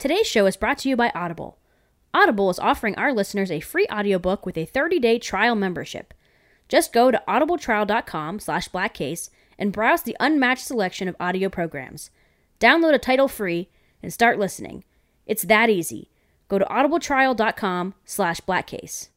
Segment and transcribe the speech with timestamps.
[0.00, 1.58] Today's show is brought to you by Audible.
[2.14, 6.14] Audible is offering our listeners a free audiobook with a 30-day trial membership.
[6.70, 9.28] Just go to audibletrial.com slash blackcase
[9.58, 12.08] and browse the unmatched selection of audio programs.
[12.58, 13.68] Download a title free
[14.02, 14.84] and start listening.
[15.26, 16.08] It's that easy.
[16.48, 19.10] Go to audibletrial.com slash blackcase.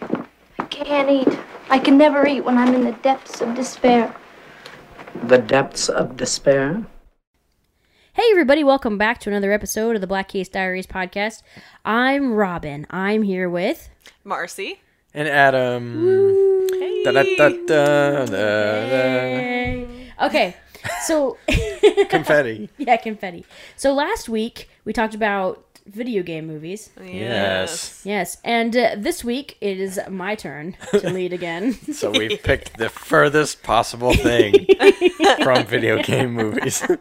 [0.00, 1.36] I can't eat.
[1.68, 4.14] I can never eat when I'm in the depths of despair.
[5.14, 6.86] The depths of despair.
[8.12, 11.42] Hey, everybody, welcome back to another episode of the Black Case Diaries podcast.
[11.84, 12.86] I'm Robin.
[12.90, 13.90] I'm here with.
[14.24, 14.80] Marcy.
[15.12, 16.66] And Adam.
[17.04, 19.86] Da, da, da, da, da, da.
[20.26, 20.56] Okay,
[21.06, 21.36] so.
[22.08, 22.68] Confetti.
[22.78, 23.44] yeah, confetti.
[23.76, 26.90] So last week, we talked about video game movies.
[27.02, 28.00] Yes.
[28.04, 31.72] Yes, and uh, this week it is my turn to lead again.
[31.92, 34.66] So we picked the furthest possible thing
[35.42, 36.82] from video game movies.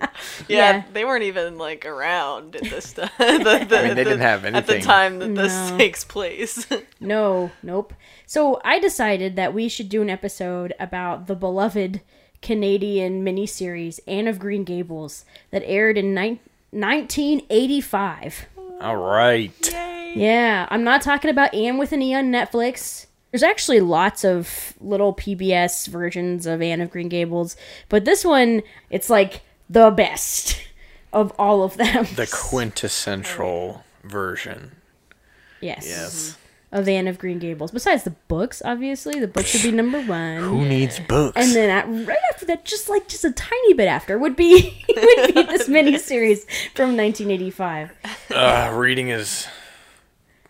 [0.48, 0.84] Yeah, Yeah.
[0.94, 3.10] they weren't even like around at this time.
[3.18, 4.82] the, the, I mean, they didn't have At the anything.
[4.82, 5.78] time that this No.
[5.78, 6.68] takes place.
[7.00, 7.94] No, nope.
[8.26, 12.02] So I decided that we should do an episode about the beloved
[12.42, 16.40] Canadian miniseries Anne of Green Gables that aired in nine
[16.72, 18.46] 1985.
[18.82, 19.74] All right.
[20.16, 23.06] Yeah, I'm not talking about Anne with an E on Netflix.
[23.32, 27.56] There's actually lots of little PBS versions of Anne of Green Gables,
[27.90, 30.60] but this one, it's like the best
[31.14, 32.08] of all of them.
[32.16, 34.72] The quintessential version.
[35.62, 35.86] yes.
[35.88, 36.38] Yes.
[36.72, 37.72] Of van of Green Gables.
[37.72, 40.38] Besides the books, obviously, the books would be number one.
[40.44, 41.36] Who needs books?
[41.36, 44.86] And then at, right after that, just like just a tiny bit after, would be
[44.88, 47.92] would be this miniseries from 1985.
[48.36, 49.48] uh, reading is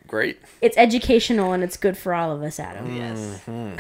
[0.08, 0.42] great.
[0.62, 2.94] It's educational and it's good for all of us, Adam.
[2.98, 3.42] yes.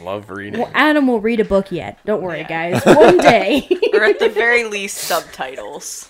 [0.00, 0.60] Love reading.
[0.60, 1.98] Well, Adam will read a book yet.
[2.04, 2.82] Don't worry, guys.
[2.84, 3.68] One day.
[3.92, 6.08] Or at the very least, subtitles.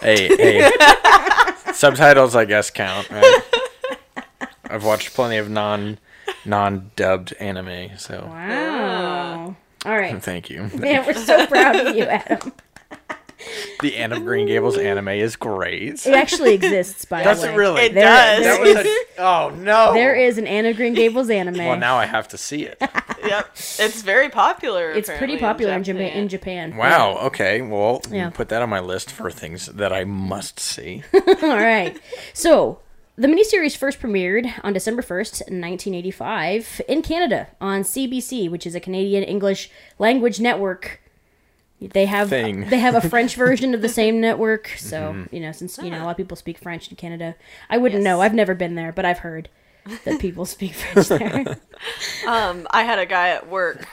[0.00, 0.70] Hey, hey.
[1.72, 3.10] Subtitles, I guess, count.
[3.10, 3.42] Right?
[4.64, 5.98] I've watched plenty of non
[6.44, 9.56] non dubbed anime, so wow.
[9.84, 10.22] All right.
[10.22, 10.70] thank you.
[10.74, 12.52] Man, we're so proud of you, Adam.
[13.80, 16.06] The Anne of Green Gables anime is great.
[16.06, 17.54] It actually exists, by Does the way.
[17.54, 17.82] it really?
[17.82, 18.42] It There- does.
[18.44, 19.92] there was a, oh no!
[19.94, 21.58] There is an Anna Green Gables anime.
[21.58, 22.76] Well, now I have to see it.
[23.24, 23.50] yep.
[23.54, 24.90] It's very popular.
[24.92, 26.06] it's pretty popular in Japan.
[26.08, 26.22] Japan.
[26.22, 26.76] In Japan.
[26.76, 27.18] Wow.
[27.26, 27.60] Okay.
[27.62, 28.30] Well, Yeah.
[28.30, 31.02] put that on my list for things that I must see.
[31.42, 31.98] All right.
[32.34, 32.80] So,
[33.16, 38.80] the miniseries first premiered on December 1st, 1985, in Canada on CBC, which is a
[38.80, 41.00] Canadian English language network.
[41.80, 42.68] They have Thing.
[42.68, 46.02] they have a French version of the same network, so you know since you know
[46.02, 47.34] a lot of people speak French in Canada.
[47.68, 48.04] I wouldn't Yes.
[48.04, 48.20] know.
[48.20, 49.48] I've never been there, but I've heard
[50.04, 51.56] that people speak French there.
[52.26, 53.86] Um, I had a guy at work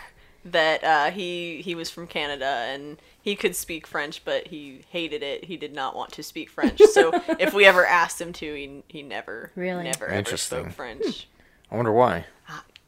[0.45, 5.23] that uh, he he was from Canada and he could speak French, but he hated
[5.23, 5.45] it.
[5.45, 6.81] He did not want to speak French.
[6.91, 9.83] So if we ever asked him to, he he never Really?
[9.85, 10.59] never ever Interesting.
[10.63, 11.27] spoke French.
[11.71, 12.25] I wonder why.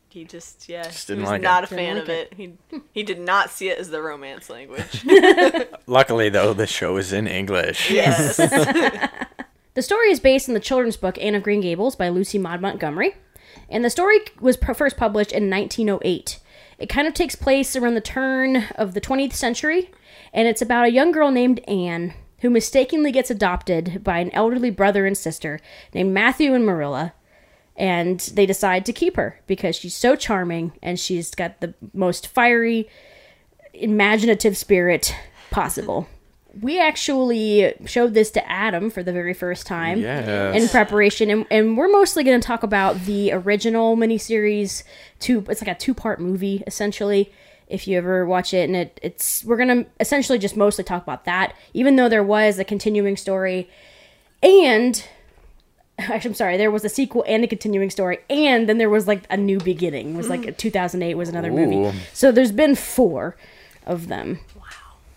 [0.10, 1.44] He just yeah, didn't he was like it.
[1.44, 2.34] not a Didn't fan like of it.
[2.36, 2.54] He
[2.92, 5.06] he did not see it as the romance language.
[5.88, 7.90] Luckily, though, the show is in English.
[7.92, 8.40] yes.
[9.76, 12.60] The story is based on the children's book Anne of Green Gables by Lucy Maud
[12.60, 13.16] Montgomery,
[13.70, 16.40] and the story was pr- first published in 1908.
[16.80, 19.90] It kind of takes place around the turn of the 20th century,
[20.34, 24.70] and it's about a young girl named Anne who mistakenly gets adopted by an elderly
[24.72, 25.60] brother and sister
[25.94, 27.14] named Matthew and Marilla,
[27.80, 32.28] and they decide to keep her because she's so charming and she's got the most
[32.28, 32.88] fiery,
[33.74, 35.16] imaginative spirit
[35.50, 36.08] possible.
[36.62, 40.62] We actually showed this to Adam for the very first time Yes.
[40.62, 44.84] in preparation, and, and we're mostly going to talk about the original miniseries.
[45.20, 47.32] Two, it's like a two-part movie essentially.
[47.68, 51.04] If you ever watch it, and it, it's we're going to essentially just mostly talk
[51.04, 53.70] about that, even though there was a continuing story,
[54.42, 55.06] and
[56.10, 59.24] I'm sorry, there was a sequel and a continuing story, and then there was like
[59.30, 60.14] a new beginning.
[60.14, 60.58] It was like mm.
[60.58, 61.68] 2008 was another Ooh.
[61.68, 62.00] movie.
[62.14, 63.36] So there's been four
[63.86, 64.40] of them.
[64.56, 64.64] Wow.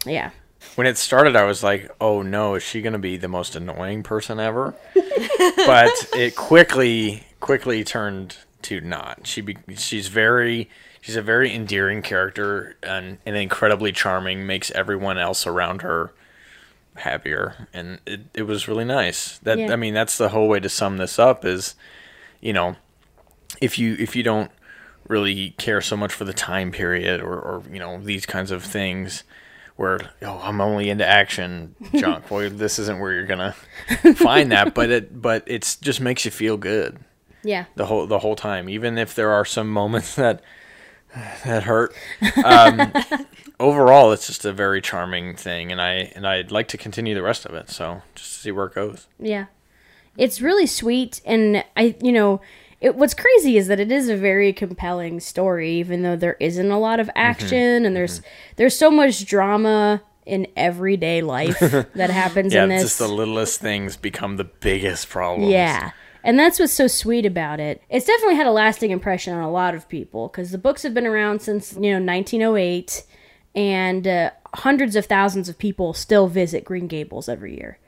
[0.05, 0.31] Yeah.
[0.75, 4.03] When it started, I was like, "Oh no, is she gonna be the most annoying
[4.03, 9.27] person ever?" but it quickly, quickly turned to not.
[9.27, 10.71] She be, she's very,
[11.01, 14.47] she's a very endearing character and, and incredibly charming.
[14.47, 16.12] Makes everyone else around her
[16.97, 19.39] happier, and it, it was really nice.
[19.39, 19.73] That Yeah.
[19.73, 21.44] I mean, that's the whole way to sum this up.
[21.44, 21.75] Is
[22.41, 22.77] you know,
[23.61, 24.50] if you if you don't
[25.09, 28.62] really care so much for the time period or, or you know these kinds of
[28.65, 29.25] things
[29.77, 32.31] where oh I'm only into action junk.
[32.31, 33.55] well, this isn't where you're gonna
[34.15, 36.99] find that, but it but it's just makes you feel good
[37.43, 37.65] Yeah.
[37.75, 38.69] the whole the whole time.
[38.69, 40.43] Even if there are some moments that
[41.44, 41.94] that hurt.
[42.44, 42.93] Um,
[43.62, 47.23] overall, it's just a very charming thing, and I and I'd like to continue the
[47.23, 47.70] rest of it.
[47.70, 49.06] So just to see where it goes.
[49.19, 49.47] Yeah.
[50.19, 52.41] It's really sweet and I you know,
[52.82, 56.70] it, what's crazy is that it is a very compelling story even though there isn't
[56.70, 57.17] a lot of Mm-hmm.
[57.31, 58.20] action and there's
[58.56, 61.58] there's so much drama in everyday life
[61.94, 62.82] that happens Yeah, in this.
[62.82, 65.50] just the littlest things become the biggest problems.
[65.50, 65.93] Yeah.
[66.25, 67.82] And that's what's so sweet about it.
[67.88, 70.93] It's definitely had a lasting impression on a lot of people because the books have
[70.94, 73.03] been around since, you know, 1908
[73.55, 77.79] and uh, hundreds of thousands of people still visit Green Gables every year.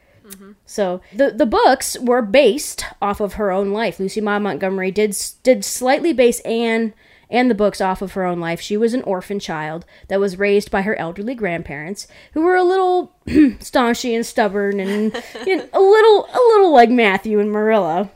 [0.65, 4.01] So the the books were based off of her own life.
[4.01, 6.95] Lucy Maud Montgomery did did slightly base Anne
[7.31, 8.61] and the books off of her own life.
[8.61, 12.65] She was an orphan child that was raised by her elderly grandparents, who were a
[12.65, 15.13] little staunchy and stubborn, and
[15.47, 18.11] you know, a little a little like Matthew and Marilla.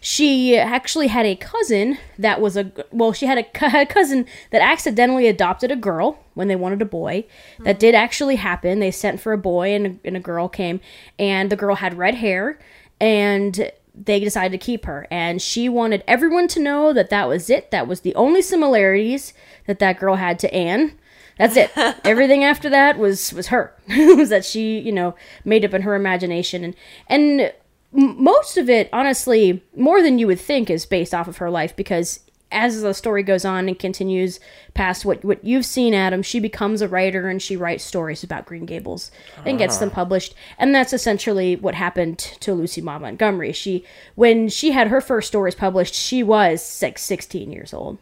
[0.00, 3.12] She actually had a cousin that was a well.
[3.12, 7.26] She had a, a cousin that accidentally adopted a girl when they wanted a boy.
[7.60, 8.80] That did actually happen.
[8.80, 10.80] They sent for a boy and a, and a girl came,
[11.18, 12.58] and the girl had red hair,
[12.98, 15.06] and they decided to keep her.
[15.10, 17.70] And she wanted everyone to know that that was it.
[17.70, 19.34] That was the only similarities
[19.66, 20.98] that that girl had to Anne.
[21.36, 21.70] That's it.
[22.04, 23.74] Everything after that was was her.
[23.88, 25.14] was that she you know
[25.44, 26.74] made up in her imagination and
[27.06, 27.52] and
[27.92, 31.74] most of it, honestly, more than you would think, is based off of her life
[31.74, 32.20] because
[32.52, 34.40] as the story goes on and continues
[34.74, 38.46] past what, what you've seen, Adam, she becomes a writer and she writes stories about
[38.46, 39.10] Green Gables
[39.44, 39.94] and gets them ah.
[39.94, 40.34] published.
[40.58, 43.52] And that's essentially what happened to Lucy Maud Montgomery.
[43.52, 43.84] She,
[44.14, 47.98] when she had her first stories published, she was like 16 years old.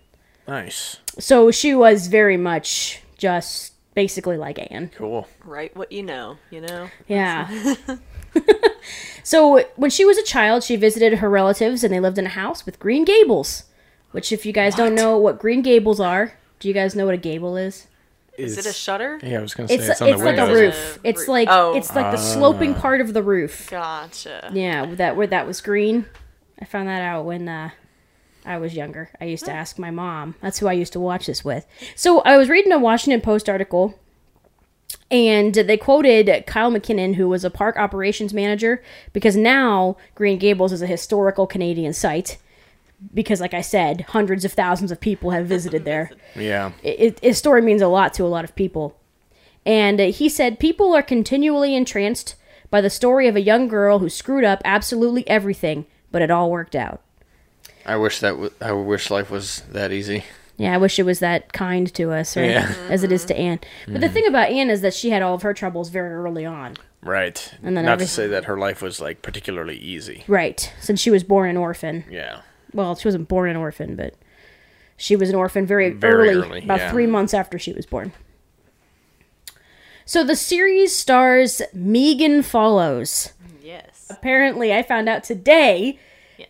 [0.46, 0.96] Nice.
[1.18, 4.90] So she was very much just basically like Anne.
[4.94, 5.26] Cool.
[5.44, 6.88] Write what you know, you know?
[7.06, 7.74] Yeah.
[9.22, 12.30] so when she was a child, she visited her relatives and they lived in a
[12.30, 13.64] house with green gables.
[14.12, 17.14] Which, if you guys don't know what green gables are, do you guys know what
[17.14, 17.86] a gable is?
[18.38, 19.18] Is it a shutter?
[19.22, 20.98] Yeah, I was gonna say It's it's, it's, on the like a roof.
[21.02, 21.28] It's roof.
[21.28, 21.74] like Oh.
[21.76, 23.68] it's like the sloping part of the roof.
[23.68, 24.50] Gotcha.
[24.54, 26.06] Yeah, that where that was green.
[26.60, 27.70] I found that out when uh,
[28.46, 29.10] I was younger.
[29.20, 30.36] I used to ask my mom.
[30.40, 31.66] That's who I used to watch this with.
[31.96, 33.98] So I was reading a Washington Post article,
[35.10, 38.82] and they quoted Kyle McKinnon, who was a park operations manager,
[39.12, 42.38] because now Green Gables is a historical Canadian site.
[43.14, 46.72] Because, like I said, hundreds of thousands of people have visited there Yeah.
[46.82, 48.96] it, his story means a lot to a lot of people.
[49.64, 52.34] And uh, he said, People are continually entranced
[52.70, 56.50] by the story of a young girl who screwed up absolutely everything, but it all
[56.50, 57.00] worked out.
[57.86, 60.24] I wish that w- I wish life was that easy.
[60.58, 62.50] Yeah, I wish it was that kind to us, right?
[62.50, 62.74] Yeah.
[62.90, 63.60] As it is to Anne.
[63.86, 64.12] But the mm-hmm.
[64.12, 66.76] thing about Anne is that she had all of her troubles very early on.
[67.00, 67.54] Right.
[67.62, 70.24] And then Not every- to say that her life was like particularly easy.
[70.26, 70.72] Right.
[70.80, 72.04] Since she was born an orphan.
[72.10, 72.40] Yeah.
[72.74, 74.14] Well, she wasn't born an orphan, but
[74.96, 76.90] she was an orphan very, Very early, early, about yeah.
[76.90, 78.12] three months after she was born.
[80.04, 83.32] So the series stars Megan Follows.
[83.62, 84.06] Yes.
[84.10, 85.98] Apparently, I found out today,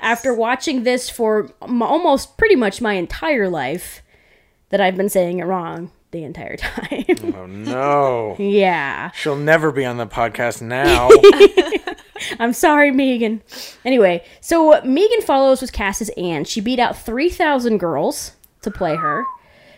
[0.00, 4.02] after watching this for almost pretty much my entire life,
[4.70, 7.05] that I've been saying it wrong the entire time.
[7.35, 8.37] Oh no.
[8.38, 9.11] yeah.
[9.12, 11.08] She'll never be on the podcast now.
[12.38, 13.43] I'm sorry, Megan.
[13.85, 16.44] Anyway, so Megan Follows was cast as Anne.
[16.44, 18.32] She beat out 3,000 girls
[18.62, 19.25] to play her.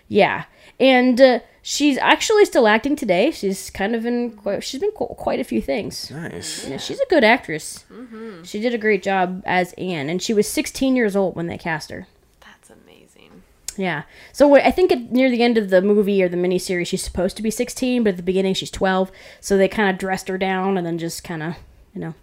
[0.08, 0.44] Yeah.
[0.78, 3.30] And uh, she's actually still acting today.
[3.30, 6.10] She's kind of in, quite, she's been quite a few things.
[6.10, 6.66] nice.
[6.66, 7.84] Yeah, she's a good actress.
[7.92, 8.42] Mm-hmm.
[8.42, 11.56] She did a great job as Anne, and she was 16 years old when they
[11.56, 12.08] cast her.
[12.40, 13.42] That's amazing.
[13.76, 14.02] Yeah.
[14.32, 17.36] So I think at, near the end of the movie or the miniseries, she's supposed
[17.36, 19.12] to be 16, but at the beginning she's 12.
[19.40, 21.54] So they kind of dressed her down and then just kind of,
[21.94, 22.14] you know,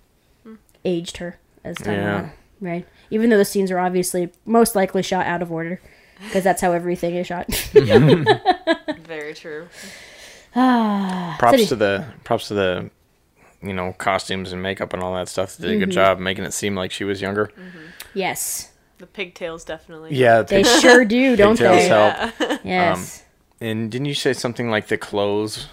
[0.45, 0.57] mm.
[0.83, 2.15] aged her as time went Yeah.
[2.15, 2.31] on.
[2.59, 2.87] Right.
[3.11, 5.79] Even though the scenes are obviously most likely shot out of order,
[6.23, 7.47] because that's how everything is shot.
[7.73, 9.67] Very true.
[10.53, 11.65] Props City.
[11.67, 12.89] to the props to the
[13.61, 15.57] you know costumes and makeup and all that stuff.
[15.57, 15.85] They did a Mm-hmm.
[15.85, 17.51] good job making it seem like she was younger.
[18.13, 18.71] yes.
[18.99, 20.15] The pigtails definitely.
[20.15, 20.41] Yeah.
[20.41, 21.77] They sure do, don't pigtails
[22.39, 22.45] they?
[22.49, 22.59] help.
[22.65, 23.23] Yes.
[23.61, 25.67] And didn't you say something like the clothes that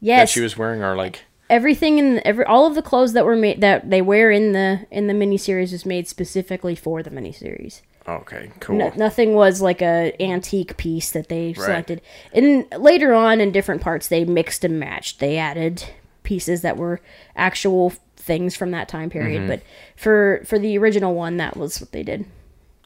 [0.00, 0.30] yes.
[0.30, 3.60] she was wearing are like everything in every all of the clothes that were made
[3.60, 7.82] that they wear in the in the miniseries is made specifically for the miniseries.
[8.06, 8.76] Okay, cool.
[8.76, 12.00] No, nothing was like a antique piece that they selected.
[12.32, 15.18] And later on, in different parts, they mixed and matched.
[15.20, 15.84] They added
[16.22, 17.00] pieces that were
[17.36, 19.40] actual things from that time period.
[19.40, 19.48] Mm-hmm.
[19.48, 19.62] But
[19.96, 22.26] for for the original one, that was what they did.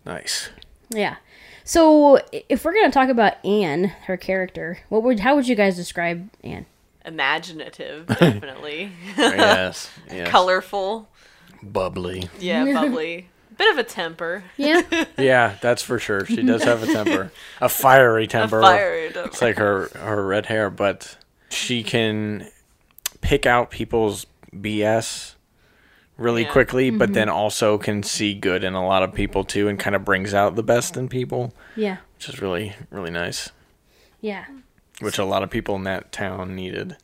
[0.05, 0.51] Nice.
[0.91, 1.17] Yeah.
[1.65, 5.77] So if we're gonna talk about Anne, her character, what would how would you guys
[5.77, 6.67] describe Anne?
[7.05, 8.93] Imaginative, definitely.
[9.17, 9.91] yes.
[10.11, 10.29] yes.
[10.31, 11.09] Colorful.
[11.63, 12.29] Bubbly.
[12.39, 13.29] Yeah, bubbly.
[13.57, 14.45] Bit of a temper.
[14.57, 14.83] Yeah.
[15.19, 16.27] Yeah, that's for sure.
[16.27, 18.61] She does have a temper, a fiery temper.
[18.61, 19.29] fiery temper.
[19.29, 21.17] It's like her her red hair, but
[21.51, 22.49] she can
[23.21, 25.35] pick out people's BS
[26.17, 26.51] really Yeah.
[26.53, 27.15] quickly, but mm-hmm.
[27.15, 30.35] then also can see good in a lot of people too, and kind of brings
[30.35, 31.99] out the best in people, Yeah.
[32.17, 33.51] which is really really nice.
[34.21, 34.45] Yeah.
[35.01, 36.97] Which a lot of people in that town needed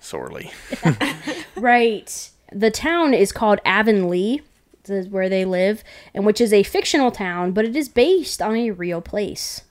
[0.00, 0.50] sorely.
[1.56, 2.30] Right.
[2.52, 4.42] The town is called Avonlea.
[4.86, 8.54] Is where they live, and which is a fictional town, but it is based on
[8.54, 9.62] a real place.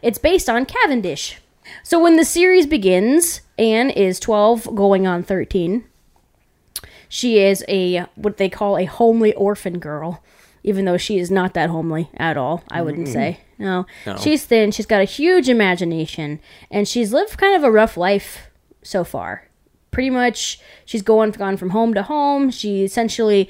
[0.00, 1.38] It's based on Cavendish.
[1.82, 5.84] So when the series begins, Anne is 12 going on 13.
[7.08, 10.22] She is a what they call a homely orphan girl,
[10.62, 13.40] even though she is not that homely at all, I wouldn't say.
[13.58, 13.86] No.
[14.06, 14.16] No.
[14.16, 18.50] She's thin, she's got a huge imagination, and she's lived kind of a rough life
[18.82, 19.48] so far.
[19.96, 22.50] Pretty much she's going gone from home to home.
[22.50, 23.48] She essentially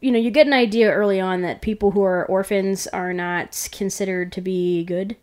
[0.00, 3.68] you know, you get an idea early on that people who are orphans are not
[3.72, 5.16] considered to be good.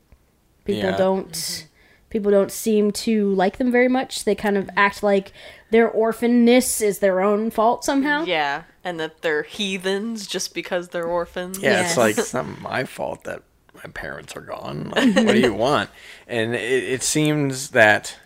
[0.66, 0.98] People Yeah.
[0.98, 1.68] don't
[2.10, 4.26] people don't seem to like them very much.
[4.26, 5.32] They kind of act like
[5.72, 8.26] their orphanness is their own fault somehow.
[8.26, 11.60] Yeah, and that they're heathens just because they're orphans.
[11.60, 11.90] Yeah, Yes.
[11.92, 13.42] it's like it's not my fault that
[13.74, 14.92] my parents are gone.
[14.94, 15.90] Like, what do you want?
[16.28, 18.18] And it, it seems that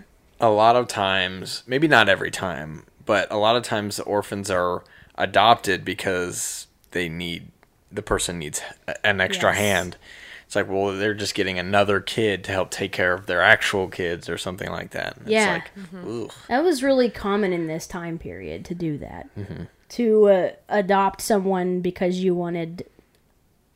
[0.41, 4.49] a lot of times, maybe not every time, but a lot of times the orphans
[4.51, 4.83] are
[5.15, 7.47] adopted because they need
[7.91, 8.61] the person needs
[9.03, 9.57] an extra Yes.
[9.59, 9.97] hand.
[10.45, 13.87] It's like, well, they're just getting another kid to help take care of their actual
[13.87, 15.15] kids or something like that.
[15.17, 15.53] And Yeah.
[15.53, 15.71] Like,
[16.05, 16.33] ugh.
[16.49, 19.33] That was really common in this time period to do that.
[19.37, 19.63] Mm-hmm.
[19.89, 22.85] To uh, adopt someone because you wanted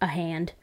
[0.01, 0.53] a hand.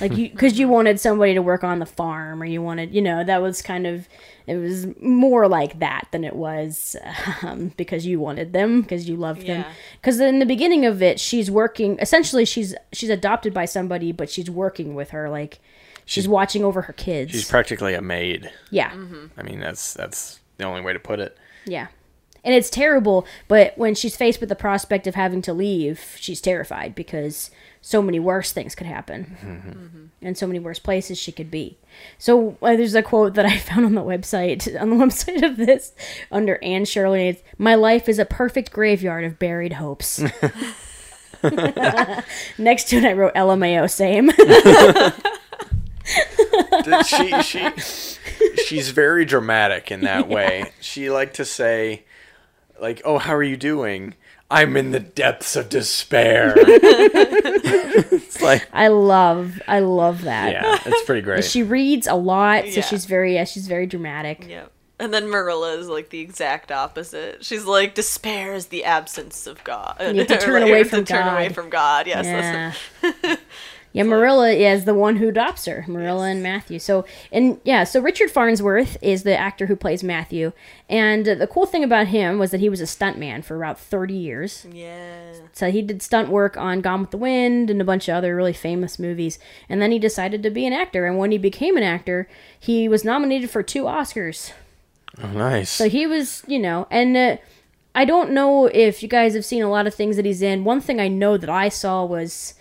[0.00, 3.02] Like you cuz you wanted somebody to work on the farm or you wanted, you
[3.02, 4.08] know, that was kind of
[4.46, 6.96] it was more like that than it was
[7.42, 9.64] um, because you wanted them because you loved them.
[10.02, 14.30] Cuz in the beginning of it she's working essentially she's she's adopted by somebody but
[14.30, 15.60] she's working with her like
[16.08, 17.32] she's, watching over her kids.
[17.32, 18.50] she's practically a maid.
[18.70, 18.92] yeah.
[19.36, 21.36] I mean, that's that's the only way to put it.
[21.66, 21.88] Yeah.
[22.44, 26.40] And it's terrible, but when she's faced with the prospect of having to leave, she's
[26.40, 30.10] terrified because so many worse things could happen.
[30.20, 31.78] And so many worse places she could be.
[32.18, 35.56] So uh, there's a quote that I found on the website, on the website of
[35.56, 35.92] this,
[36.30, 37.28] under Anne Shirley.
[37.28, 40.18] It's, My life is a perfect graveyard of buried hopes.
[42.58, 44.30] Next to it, I wrote LMAO, same.
[46.84, 47.68] Did she she
[48.64, 50.72] she's very dramatic in that way.
[50.80, 52.04] She like to say
[52.80, 54.14] like, "Oh, how are you doing?"
[54.50, 56.54] I'm in the depths of despair.
[56.56, 60.52] it's like, I love, I love that.
[60.52, 61.44] yeah, it's pretty great.
[61.44, 62.80] She reads a lot, so Yeah.
[62.82, 64.46] she's very, yeah, she's very dramatic.
[64.48, 64.72] Yep.
[65.00, 67.44] And then Marilla is like the exact opposite.
[67.44, 69.96] She's like despair is the absence of God.
[70.00, 71.54] You have to turn Like, away to from turn away God.
[71.54, 72.06] from God.
[72.08, 72.74] Yes.
[73.04, 73.36] Yeah.
[73.98, 76.78] that's- yeah, Marilla is the one who adopts her, Marilla and Matthew.
[76.78, 80.52] So, and yeah, so Richard Farnsworth is the actor who plays Matthew.
[80.88, 83.78] And uh, the cool thing about him was that he was a stuntman for about
[83.78, 84.66] 30 years.
[84.72, 85.32] yeah.
[85.52, 88.34] So he did stunt work on Gone with the Wind and a bunch of other
[88.36, 89.38] really famous movies.
[89.68, 91.04] And then he decided to be an actor.
[91.06, 92.28] And when he became an actor,
[92.58, 94.52] he was nominated for two Oscars.
[95.22, 95.70] oh, nice.
[95.70, 97.36] So he was, you know, and uh,
[97.94, 100.62] I don't know if you guys have seen a lot of things that he's in.
[100.64, 102.54] One thing I know that I saw was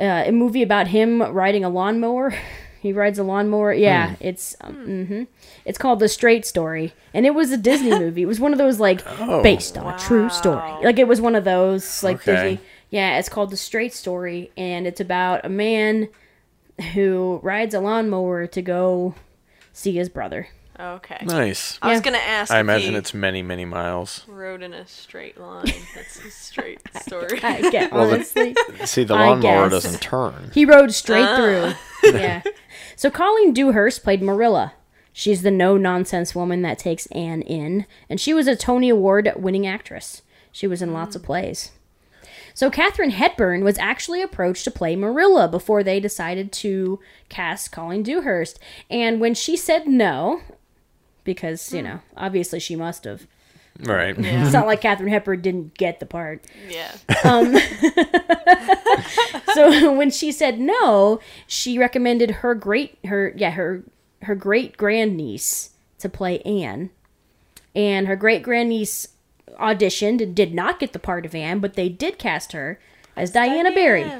[0.00, 2.34] uh, a movie about him riding a lawnmower.
[2.80, 3.72] He rides a lawnmower.
[3.72, 4.74] Yeah, it's um,
[5.06, 5.22] hmm
[5.64, 8.22] it's called The Straight Story, and it was a Disney movie.
[8.22, 9.02] It was one of those like
[9.42, 10.76] based on a true story.
[10.80, 12.34] Like it was one of those like Okay.
[12.54, 12.66] Disney.
[12.90, 16.08] Yeah, it's called The Straight Story, and it's about a man
[16.94, 19.16] who rides a lawnmower to go
[19.72, 20.46] see his brother.
[20.80, 21.18] Okay.
[21.24, 21.78] nice.
[21.82, 22.52] I was gonna ask.
[22.52, 24.24] I imagine it's many, many miles.
[24.28, 25.64] rode in a straight line.
[25.94, 27.40] That's a straight story.
[27.42, 28.24] I get Well, the-
[28.84, 30.50] See, the I lawnmower doesn't turn.
[30.54, 31.36] He rode straight ah.
[31.36, 32.12] through.
[32.20, 32.42] yeah.
[32.94, 34.74] So Colleen Dewhurst played Marilla.
[35.12, 39.32] She's the no nonsense woman that takes Anne in, and she was a Tony Award
[39.36, 40.22] winning actress.
[40.52, 41.26] She was in lots of hmm.
[41.26, 41.72] plays.
[42.54, 48.02] So Katharine Hepburn was actually approached to play Marilla before they decided to cast Colleen
[48.02, 48.58] Dewhurst.
[48.90, 50.40] And when she said no,
[51.28, 51.84] because, you mm.
[51.84, 53.26] know, obviously she must have.
[53.80, 54.14] Right.
[54.18, 56.42] It's not like Katharine Hepburn didn't get the part.
[56.70, 56.90] yeah.
[57.22, 57.54] Um,
[59.54, 63.84] so when she said no, she recommended her great her yeah her
[64.22, 66.88] her great grandniece to play Anne,
[67.74, 69.08] and her great grandniece
[69.60, 72.80] auditioned and did not get the part of Anne, but they did cast her
[73.16, 74.10] as Diana Barry.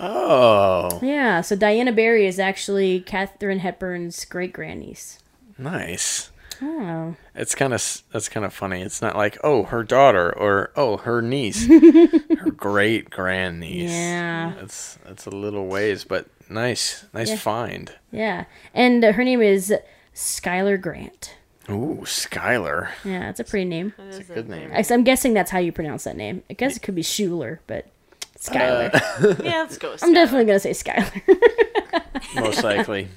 [0.00, 5.20] Oh, Yeah, so Diana Barry is actually Katharine Hepburn's great grandniece.
[5.56, 6.30] nice.
[6.62, 7.14] Oh.
[7.34, 8.82] It's kind of that's kind of funny.
[8.82, 11.66] It's not like oh her daughter or oh her niece,
[12.38, 13.90] her great grandniece.
[13.90, 14.54] Yeah.
[14.62, 17.36] it's it's a little ways, but nice, nice Yeah.
[17.36, 17.92] find.
[18.10, 18.44] Yeah.
[18.74, 19.72] And uh, her name is
[20.14, 21.34] Schuyler Grant.
[21.68, 22.90] Ooh, Skylar.
[23.04, 23.92] Yeah, that's a pretty name.
[23.98, 24.70] That is a Good name.
[24.72, 26.42] I- I'm guessing that's how you pronounce that name.
[26.48, 27.86] I guess it could be Schuler, but
[28.38, 28.92] Skylar.
[29.44, 30.14] Yeah, let's go with I'm Skylar.
[30.14, 32.34] definitely going to say Skylar.
[32.36, 33.08] Most likely.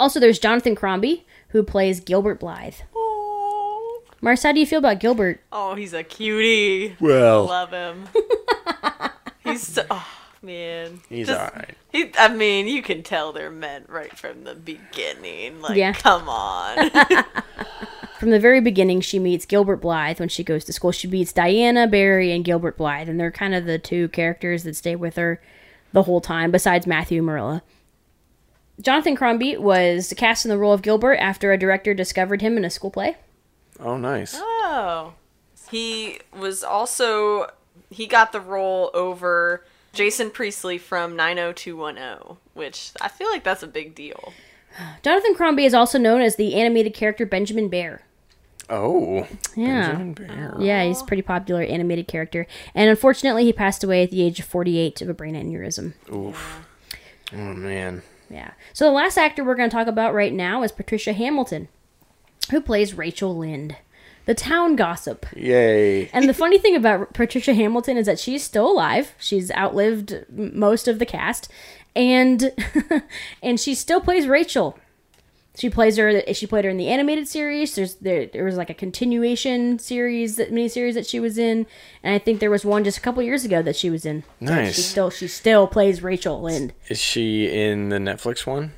[0.00, 1.24] also, there's Jonathan Crombie,
[1.54, 2.74] who plays Gilbert Blythe.
[2.96, 5.40] Oh, Mars, how do you feel about Gilbert?
[5.52, 6.96] oh, he's a cutie.
[7.00, 8.08] Well, Love him.
[9.44, 10.06] he's so, oh
[10.42, 11.00] man.
[11.08, 11.76] he's Just- alright.
[11.92, 15.60] He, I mean, you can tell they're meant right from the beginning.
[15.60, 15.92] Like, Yeah.
[15.92, 16.90] come on.
[18.18, 20.92] From the very beginning, she meets Gilbert Blythe when she goes to school.
[20.92, 24.74] She meets Diana Barry and Gilbert Blythe, and they're kind of the two characters that
[24.76, 25.40] stay with her
[25.92, 27.62] the whole time, besides Matthew Marilla.
[28.80, 32.64] Jonathan Crombie was cast in the role of Gilbert after a director discovered him in
[32.64, 33.16] a school play.
[33.80, 34.34] Oh, nice.
[34.36, 35.14] oh.
[35.70, 37.50] He was also
[37.90, 43.66] he got the role over Jason Priestley from 90210, which I feel like that's a
[43.68, 44.32] big deal.
[45.02, 48.02] Jonathan Crombie is also known as the animated character Benjamin Bear.
[48.68, 49.26] Oh,
[49.56, 49.92] Yeah.
[49.92, 50.56] Benjamin Bear.
[50.58, 52.46] Yeah, he's a pretty popular animated character.
[52.74, 55.92] And unfortunately, he passed away at the age of 48 of a brain aneurysm.
[56.12, 56.66] Oof.
[57.32, 58.02] Oh man.
[58.34, 58.50] Yeah.
[58.72, 61.68] So the last actor we're going to talk about right now is Patricia Hamilton,
[62.50, 63.76] who plays Rachel Lynde,
[64.26, 65.24] the town gossip.
[65.36, 66.08] Yay.
[66.08, 69.14] And the funny thing about Patricia Hamilton is that she's still alive.
[69.18, 71.48] She's outlived most of the cast,
[71.94, 72.52] and
[73.42, 74.76] and she still plays Rachel.
[75.56, 76.20] She plays her.
[76.34, 77.76] She played her in the animated series.
[77.76, 81.66] There's there, there was like a continuation series, that miniseries that she was in,
[82.02, 84.22] and I think there was one just a couple years ago that she was in.
[84.22, 84.74] So Nice.
[84.74, 86.72] She still she still plays Rachel Lynde.
[86.88, 88.72] Is she in the Netflix one?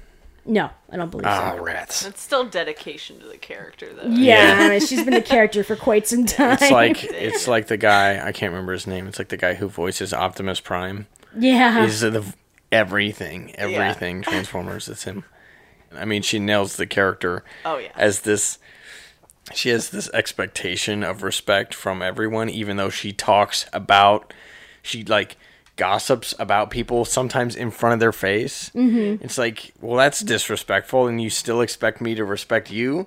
[0.44, 1.62] No, I don't believe Ah, so.
[1.62, 2.06] rats.
[2.06, 4.06] It's still dedication to the character, though.
[4.08, 4.64] Yeah, Yeah.
[4.66, 6.52] I mean, she's been the character for quite some time.
[6.60, 9.08] It's like it's like the guy I can't remember his name.
[9.08, 11.06] It's like the guy who voices Optimus Prime.
[11.36, 12.22] yeah, He's the
[12.70, 14.88] everything, everything Transformers.
[14.88, 15.24] It's him.
[15.94, 17.92] I mean, she nails the character Oh yeah.
[17.96, 18.58] as this.
[19.54, 24.34] She has this expectation of respect from everyone, even though she talks about,
[24.82, 25.36] she like
[25.76, 28.70] gossips about people sometimes in front of their face.
[28.74, 29.22] Mm-hmm.
[29.24, 33.06] It's like, well, that's disrespectful, and you still expect me to respect you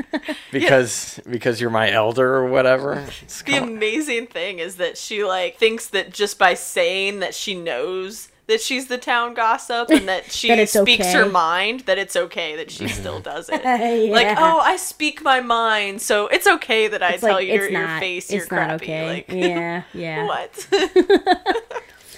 [0.52, 3.04] because because you're my elder or whatever.
[3.22, 3.68] It's the come on.
[3.70, 8.60] amazing thing is that she like thinks that just by saying that she knows that
[8.60, 11.12] she's the town gossip and that she That speaks okay.
[11.12, 13.00] her mind that it's okay that she mm-hmm.
[13.00, 13.62] still does it.
[13.64, 14.12] Yeah.
[14.12, 17.54] Like, oh, I speak my mind, so it's okay that I It's tell like, you
[17.54, 18.84] your, it's your face it's you're not crappy.
[18.84, 19.06] okay.
[19.08, 20.26] Like, yeah, yeah.
[20.26, 20.68] what?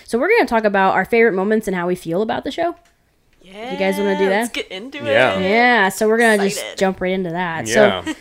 [0.06, 2.74] So we're gonna talk about our favorite moments and how we feel about the show.
[3.42, 3.72] yeah.
[3.72, 4.40] You guys wanna do that?
[4.40, 5.38] Let's get into Yeah.
[5.38, 5.42] it.
[5.50, 7.66] Yeah, so we're gonna just jump right into that.
[7.68, 8.04] Yeah.
[8.04, 8.14] So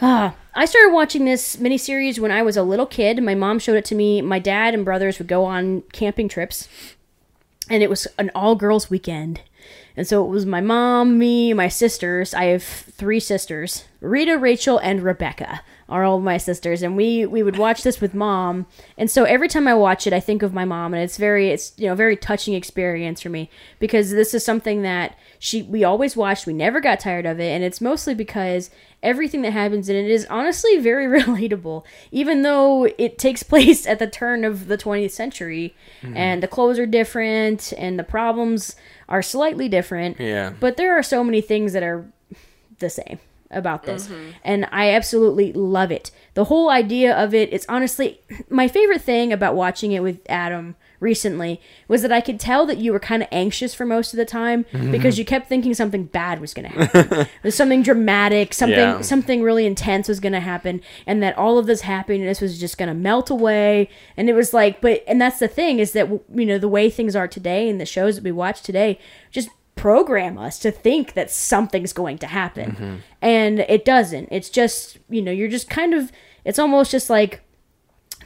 [0.06, 3.22] uh, I started watching this miniseries when I was a little kid.
[3.22, 4.20] My mom showed it to me.
[4.20, 6.68] My dad and brothers would go on camping trips,
[7.68, 9.40] and it was an all girls weekend.
[9.96, 12.32] And so it was my mom, me, my sisters.
[12.34, 15.60] I have three sisters Rita, Rachel, and Rebecca
[15.92, 16.82] are all my sisters.
[16.82, 18.66] And we, we would watch this with mom.
[18.96, 20.94] And so every time I watch it, I think of my mom.
[20.94, 24.80] And it's very, it's, you know, very touching experience for me because this is something
[24.82, 26.46] that she, we always watched.
[26.46, 27.50] We never got tired of it.
[27.50, 28.70] And it's mostly because
[29.02, 33.98] everything that happens in it is honestly very relatable, even though it takes place at
[33.98, 36.16] the turn of the 20th century mm-hmm.
[36.16, 38.76] and the clothes are different and the problems
[39.10, 40.18] are slightly different.
[40.18, 40.54] Yeah.
[40.58, 42.10] But there are so many things that are
[42.78, 43.18] the same
[43.52, 44.08] about this.
[44.08, 44.30] Mm-hmm.
[44.44, 46.10] And I absolutely love it.
[46.34, 50.20] The whole idea of it, it is honestly my favorite thing about watching it with
[50.28, 54.12] Adam recently was that I could tell that you were kind of anxious for most
[54.12, 54.92] of the time mm-hmm.
[54.92, 57.26] because you kept thinking something bad was going to happen.
[57.42, 59.00] There's something dramatic, something Yeah.
[59.00, 62.78] something really intense was going to happen and that all of this happiness was just
[62.78, 66.08] going to melt away and it was like but and that's the thing is that
[66.08, 68.98] you know the way things are today and the shows that we watch today
[69.30, 69.48] just
[69.82, 75.20] program us to think that something's going to happen and it doesn't it's just you
[75.20, 76.12] know you're just kind of
[76.44, 77.40] it's almost just like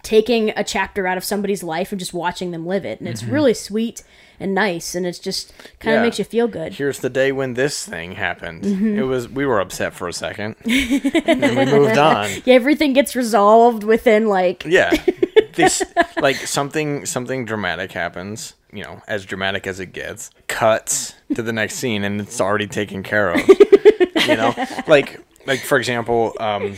[0.03, 3.25] taking a chapter out of somebody's life and just watching them live it and it's
[3.25, 4.03] really sweet
[4.38, 6.03] and nice and it's just kind of Yeah.
[6.03, 8.62] makes you feel good Here's the day when this thing happened.
[8.62, 8.99] Mm-hmm.
[8.99, 12.29] It was we were upset for a second, and then we moved on.
[12.45, 14.92] yeah, everything gets resolved within like Yeah,
[15.55, 15.83] this
[16.21, 18.53] like something something dramatic happens.
[18.72, 22.66] You know, as dramatic as it gets, cuts to the next scene, and it's already
[22.66, 23.40] taken care of.
[23.48, 24.55] you know,
[24.87, 26.74] like like for example, um,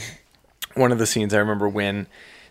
[0.74, 2.06] one of the scenes I remember when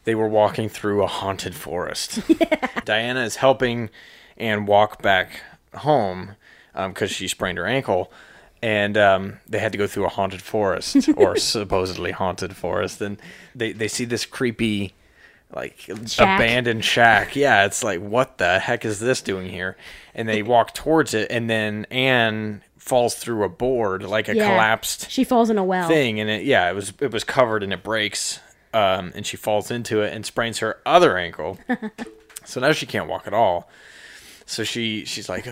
[0.06, 2.19] they were walking through a haunted forest.
[2.86, 3.89] Diana is helping
[4.38, 5.41] and walk back
[5.76, 6.36] home
[6.73, 8.12] because she sprained her ankle.
[8.62, 13.17] and um, they had to go through a haunted forest or supposedly haunted forest, and
[13.54, 14.93] they they see this creepy
[15.56, 16.40] like Shack.
[16.40, 17.36] abandoned shack.
[17.36, 19.78] Yeah, it's like what the heck is this doing here?
[20.14, 24.48] And they walk towards it, and then Anne falls through a board like a Yeah.
[24.50, 25.88] collapsed She falls in a well.
[25.88, 28.40] thing, and it yeah, it was it was covered and it breaks,
[28.74, 31.58] um, and she falls into it and sprains her other ankle.
[32.46, 33.70] so now she can't walk at all.
[34.46, 35.48] So she she's like,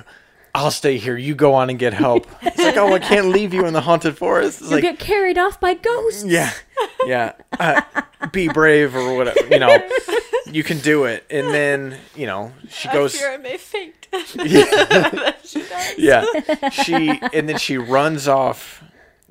[0.55, 1.17] "I'll stay here.
[1.17, 3.81] You go on and get help." It's like, "Oh, I can't leave you in the
[3.81, 6.23] haunted forest." It's You like, get carried off by ghosts.
[6.25, 6.51] yeah,
[7.05, 7.33] yeah.
[7.59, 7.81] Uh,
[8.31, 9.45] be brave or whatever.
[9.51, 9.77] You know,
[10.51, 11.25] you can do it.
[11.29, 13.15] And then you know she I goes.
[13.15, 13.93] fear I may faint.
[15.97, 16.23] yeah
[16.71, 18.81] she and then she runs off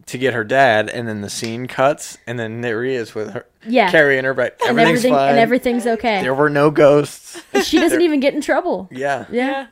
[0.07, 3.31] to get her dad and then the scene cuts and then there he is with
[3.33, 3.91] her Yeah.
[3.91, 6.21] carrying her back And everything's everything fine and everything's okay.
[6.23, 8.89] there were no ghosts she doesn't even get in trouble.
[8.93, 9.67] yeah Yeah.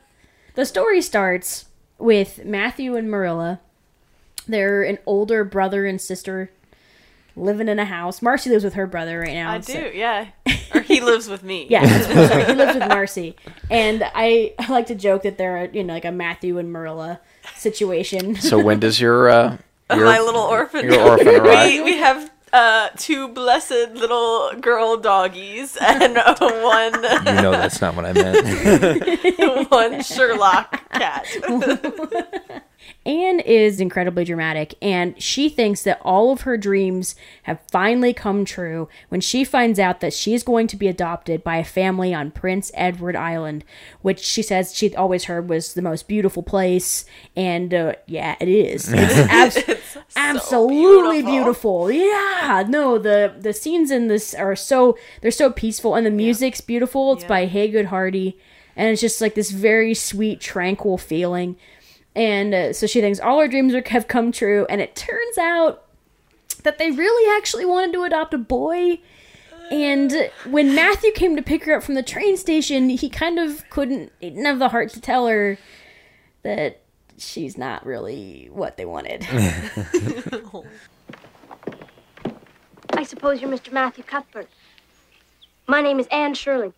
[0.55, 1.65] The story starts
[1.97, 3.59] with Matthew and Marilla.
[4.47, 6.51] They're an older brother and sister
[7.35, 8.21] living in a house.
[8.21, 9.51] Marcy lives with her brother right now.
[9.53, 10.27] I so- do, yeah.
[10.75, 11.65] Or he lives with me.
[11.69, 12.45] Yeah, that's what I'm sorry.
[12.45, 13.35] He lives with Marcy,
[13.71, 17.19] and I, I like to joke that they're you know like a Matthew and Marilla
[17.55, 18.35] situation.
[18.35, 19.57] so when does your uh
[19.95, 20.85] your, My little orphan.
[20.85, 26.93] your orphan we, arrive we have uh, two blessed little girl doggies and uh, one
[26.93, 31.25] you know that's not what i meant one Sherlock cat.
[33.05, 38.45] Anne is incredibly dramatic, and she thinks that all of her dreams have finally come
[38.45, 42.31] true when she finds out that she's going to be adopted by a family on
[42.31, 43.65] Prince Edward Island,
[44.01, 47.05] which she says she'd always heard was the most beautiful place.
[47.35, 48.91] And uh, yeah, it is.
[48.91, 49.13] It's,
[49.67, 51.87] abs- absolutely beautiful.
[51.87, 51.91] beautiful.
[51.91, 56.61] Yeah, no, the the scenes in this are so they're so peaceful, and the music's
[56.61, 57.13] beautiful.
[57.13, 58.37] It's by Hagood Hardy,
[58.75, 61.57] and it's just like this very sweet, tranquil feeling.
[62.15, 65.37] And uh, so she thinks all her dreams are, have come true, and it turns
[65.37, 65.83] out
[66.63, 68.99] that they really actually wanted to adopt a boy.
[69.71, 73.67] And when Matthew came to pick her up from the train station, he kind of
[73.69, 75.57] couldn't, he didn't have the heart to tell her
[76.43, 76.81] that
[77.17, 79.25] she's not really what they wanted.
[82.91, 83.71] I suppose you're Mr.
[83.71, 84.47] Matthew Cuthbert.
[85.67, 86.73] My name is Anne Shirley.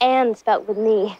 [0.00, 1.16] Anne spelt with me.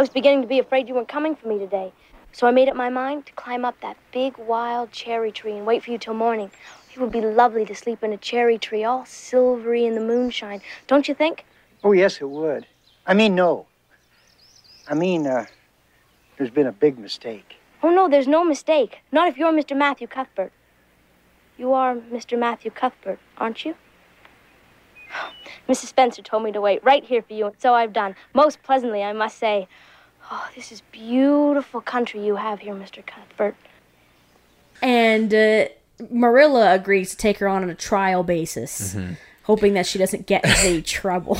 [0.00, 1.92] I was beginning to be afraid you weren't coming for me today.
[2.32, 5.66] So I made up my mind to climb up that big wild cherry tree and
[5.66, 6.50] wait for you till morning.
[6.90, 10.62] It would be lovely to sleep in a cherry tree, all silvery in the moonshine.
[10.86, 11.44] Don't you think?
[11.84, 12.66] Oh, yes, it would.
[13.06, 13.66] I mean, no.
[14.88, 15.44] I mean, uh,
[16.38, 17.56] there's been a big mistake.
[17.82, 19.00] Oh, no, there's no mistake.
[19.12, 19.76] Not if you're Mr.
[19.76, 20.54] Matthew Cuthbert.
[21.58, 22.38] You are Mr.
[22.38, 23.74] Matthew Cuthbert, aren't you?
[25.68, 25.88] Mrs.
[25.88, 28.14] Spencer told me to wait right here for you, and so I've done.
[28.32, 29.68] Most pleasantly, I must say.
[30.30, 33.04] Oh, this is beautiful country you have here, Mr.
[33.04, 33.56] Cuthbert.
[34.80, 35.64] and uh,
[36.10, 38.96] Marilla agrees to take her on on a trial basis,
[39.44, 41.36] hoping that she doesn't get any trouble.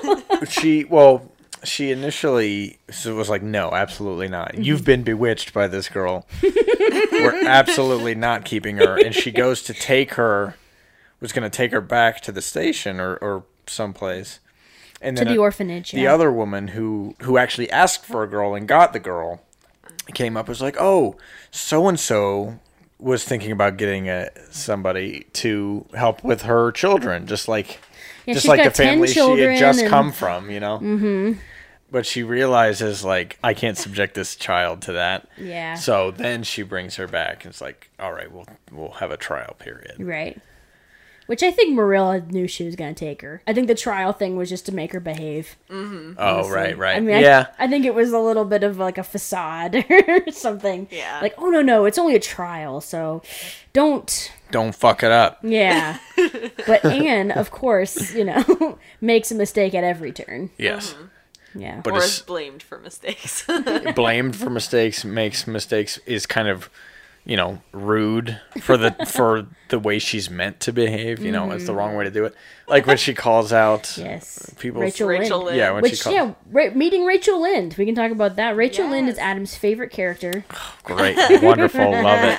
[0.48, 1.30] she well
[1.62, 4.62] she initially was like no absolutely not Mm-hmm.
[4.62, 9.74] you've been bewitched by this girl we're absolutely not keeping her and she goes to
[9.74, 10.54] take her
[11.20, 14.40] was going to take her back to the station or, or someplace
[15.00, 15.92] and to the a- orphanage.
[15.92, 16.12] the yeah.
[16.14, 19.40] other woman who who actually asked for a girl and got the girl
[20.14, 21.16] came up was like oh
[21.50, 22.58] so and so
[22.98, 27.80] was thinking about getting a somebody to help with her children just like
[28.26, 31.32] Yeah, just like the family she had just and- come from you know mm-hmm.
[31.90, 35.76] but she realizes like i can't subject this child to that Yeah.
[35.76, 39.16] so then she brings her back and it's like all right we'll we'll have a
[39.16, 40.38] trial period Right.
[41.30, 43.40] Which I think Marilla knew she was going to take her.
[43.46, 45.56] I think the trial thing was just to make her behave.
[45.68, 46.14] Mm-hmm.
[46.18, 48.78] oh right right I mean, yeah I, I think it was a little bit of
[48.78, 49.76] like a facade
[50.08, 50.88] or something.
[50.90, 51.20] Yeah.
[51.22, 53.22] Like, oh no, no, it's only a trial, so
[53.72, 54.32] don't.
[54.50, 56.00] don't fuck it up Yeah.
[56.66, 60.50] but Anne, of course, you know, makes a mistake at every turn.
[60.58, 61.60] yes mm-hmm.
[61.60, 61.80] Yeah.
[61.84, 63.46] but or is blamed for mistakes.
[63.94, 66.68] blamed for mistakes makes mistakes is kind of
[67.24, 71.66] you know rude for the for the way she's meant to behave you know it's
[71.66, 72.34] the wrong way to do it
[72.66, 74.54] like when she calls out yes.
[74.58, 75.46] people Rachel, Rachel Lynde.
[75.46, 75.58] Lynde.
[75.58, 77.76] yeah when Which, she calls yeah, ra- meeting Rachel Lynde.
[77.76, 78.56] We can talk about that.
[78.56, 80.44] Rachel Lynde is Adam's favorite character.
[80.84, 82.38] great wonderful love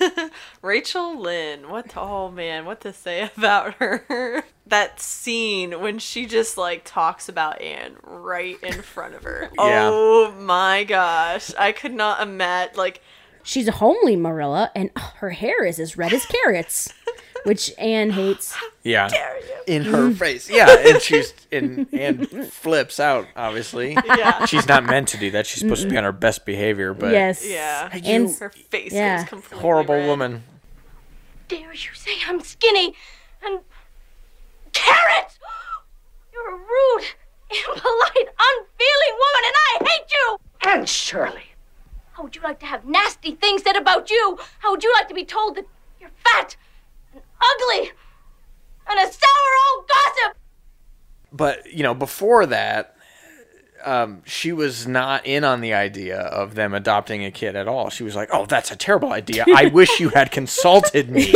[0.00, 4.44] it Rachel Lynde, what to, oh man, what to say about her?
[4.66, 9.50] that scene when she just like talks about Anne right in front of her.
[9.56, 9.88] Yeah.
[9.92, 11.52] Oh my gosh.
[11.56, 13.00] I could not imagine like
[13.46, 16.92] She's a homely Marilla, and uh, her hair is as red as carrots.
[17.44, 18.56] which Anne hates.
[18.82, 19.08] Yeah.
[19.68, 20.50] In her face.
[20.50, 23.96] Yeah, and she's and and flips out, obviously.
[24.04, 24.44] Yeah.
[24.46, 25.46] She's not meant to do that.
[25.46, 27.46] She's supposed to be on her best behavior, but yes.
[27.48, 27.88] Yeah.
[28.04, 29.22] And Her face Yeah.
[29.22, 30.06] is completely horrible red.
[30.08, 30.42] woman.
[31.46, 32.94] Dare you say I'm skinny
[33.44, 33.60] and
[34.72, 35.38] carrots?
[36.32, 37.04] You're a rude,
[37.50, 40.38] impolite, unfeeling woman, and I hate you.
[40.68, 41.42] Anne Shirley.
[42.12, 42.84] How would you like to have
[43.26, 44.38] nasty things said about you?
[44.58, 45.66] How would you like to be told that
[46.00, 46.56] you're fat
[47.12, 47.90] and ugly
[48.88, 50.36] and a sour old gossip?
[51.32, 52.95] But, you know, before that,
[53.86, 57.88] um, she was not in on the idea of them adopting a kid at all.
[57.90, 59.44] She was like, "Oh, that's a terrible idea.
[59.54, 61.32] I wish you had consulted me."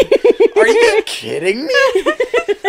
[0.56, 2.02] Are you kidding me?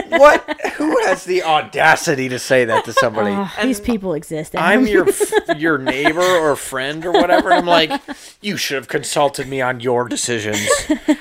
[0.07, 0.61] What?
[0.75, 3.31] Who has the audacity to say that to somebody?
[3.31, 4.55] Oh, these people exist.
[4.55, 7.49] I'm your f- your neighbor or friend or whatever.
[7.51, 8.01] And I'm like,
[8.41, 10.67] you should have consulted me on your decisions.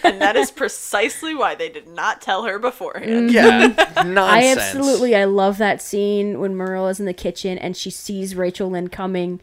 [0.04, 3.32] And that is precisely why they did not tell her beforehand.
[3.32, 3.68] Yeah,
[4.04, 4.18] nonsense.
[4.18, 8.34] I absolutely I love that scene when Merle is in the kitchen and she sees
[8.50, 9.40] Rachel Lynde coming.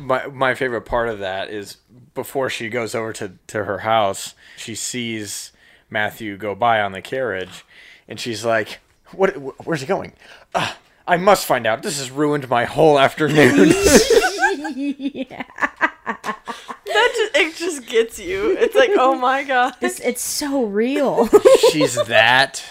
[0.00, 1.76] My my favorite part of that is
[2.14, 5.52] before she goes over to to her house, she sees
[5.88, 7.64] Matthew go by on the carriage,
[8.08, 8.80] and she's like,
[9.12, 9.36] "What?
[9.36, 10.14] wh- Where's he going?
[10.52, 10.72] Uh,
[11.06, 11.84] I must find out.
[11.84, 13.72] This has ruined my whole afternoon."
[16.92, 18.56] That just, it just gets you.
[18.58, 19.74] It's like, oh my god.
[19.80, 21.28] It's, it's so real.
[21.70, 22.64] she's that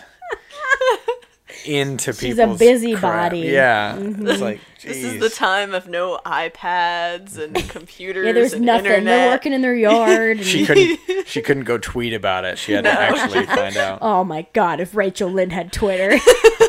[1.66, 2.28] into people.
[2.28, 3.42] She's people's a busybody.
[3.42, 3.52] crap.
[3.54, 4.28] Yeah, mm-hmm.
[4.28, 8.26] it's like This is the time of no iPads and computers.
[8.26, 9.04] yeah, there's and nothing.
[9.06, 10.38] They're working in their yard.
[10.38, 11.00] and- She couldn't.
[11.30, 12.58] She couldn't go tweet about it.
[12.58, 14.00] She had to actually find out.
[14.02, 16.18] oh my god, if Rachel Lynde had Twitter.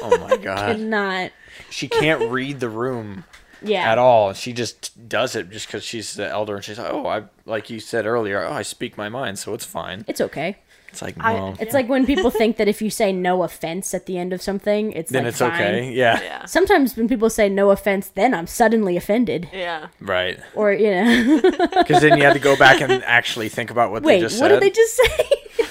[0.03, 0.79] Oh my god.
[0.81, 1.31] Not.
[1.71, 3.25] She can't read the room
[3.63, 3.91] Yeah.
[3.91, 4.35] at all.
[4.35, 7.71] She just does it just because she's the elder, and she's like, "Oh, I like
[7.71, 8.45] you said earlier.
[8.45, 10.59] Oh, I speak my mind, so it's fine." It's okay.
[10.91, 14.07] It's like, no, It's like when people think that if you say no offense at
[14.07, 15.53] the end of something, it's then like it's fine.
[15.53, 15.93] okay.
[15.93, 16.45] Yeah, Yeah.
[16.47, 19.49] Sometimes when people say no offense, then I'm suddenly offended.
[19.53, 19.89] Yeah.
[20.01, 20.39] right.
[20.55, 21.41] Or, you know,
[21.79, 24.39] Because then you have to go back and actually think about what wait, they just
[24.39, 24.43] said.
[24.43, 25.27] what did they just say?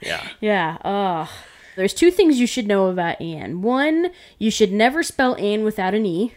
[0.00, 1.30] Yeah, yeah, oh.
[1.74, 3.60] There's two things you should know about Anne.
[3.62, 6.34] One, you should never spell Anne without an E.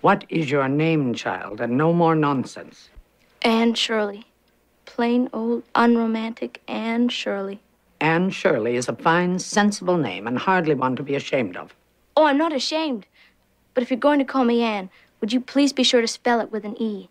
[0.00, 1.60] What is your name, child?
[1.60, 2.88] And no more nonsense.
[3.42, 4.24] Anne Shirley.
[5.00, 7.58] Plain old unromantic Anne Shirley.
[8.02, 11.74] Anne Shirley is a fine, sensible name and hardly one to be ashamed of.
[12.18, 13.06] Oh, I'm not ashamed.
[13.72, 14.90] But if you're going to call me Anne,
[15.22, 17.08] would you please be sure to spell it with an E?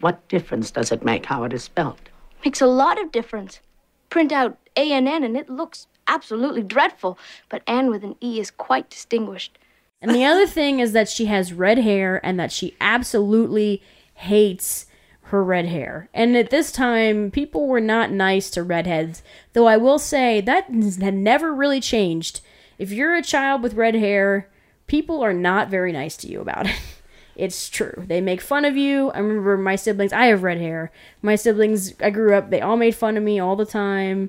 [0.00, 2.00] What difference does it make how it is spelled?
[2.42, 3.60] Makes a lot of difference.
[4.08, 7.18] Print out A N N and it looks absolutely dreadful,
[7.50, 9.58] but Anne with an E is quite distinguished.
[10.00, 13.82] And the other thing is that she has red hair and that she absolutely
[14.14, 14.86] hates
[15.30, 16.08] her red hair.
[16.12, 20.64] And at this time, people were not nice to redheads, though I will say that
[21.00, 22.40] had never really changed.
[22.78, 24.48] If you're a child with red hair,
[24.86, 26.76] people are not very nice to you about it.
[27.36, 28.04] It's true.
[28.06, 29.10] They make fun of you.
[29.12, 30.92] I remember my siblings, I have red hair.
[31.22, 34.28] My siblings, I grew up, they all made fun of me all the time.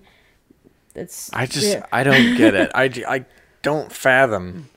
[0.94, 1.86] That's I just yeah.
[1.92, 2.72] I don't get it.
[2.76, 3.26] I I
[3.64, 4.70] don't fathom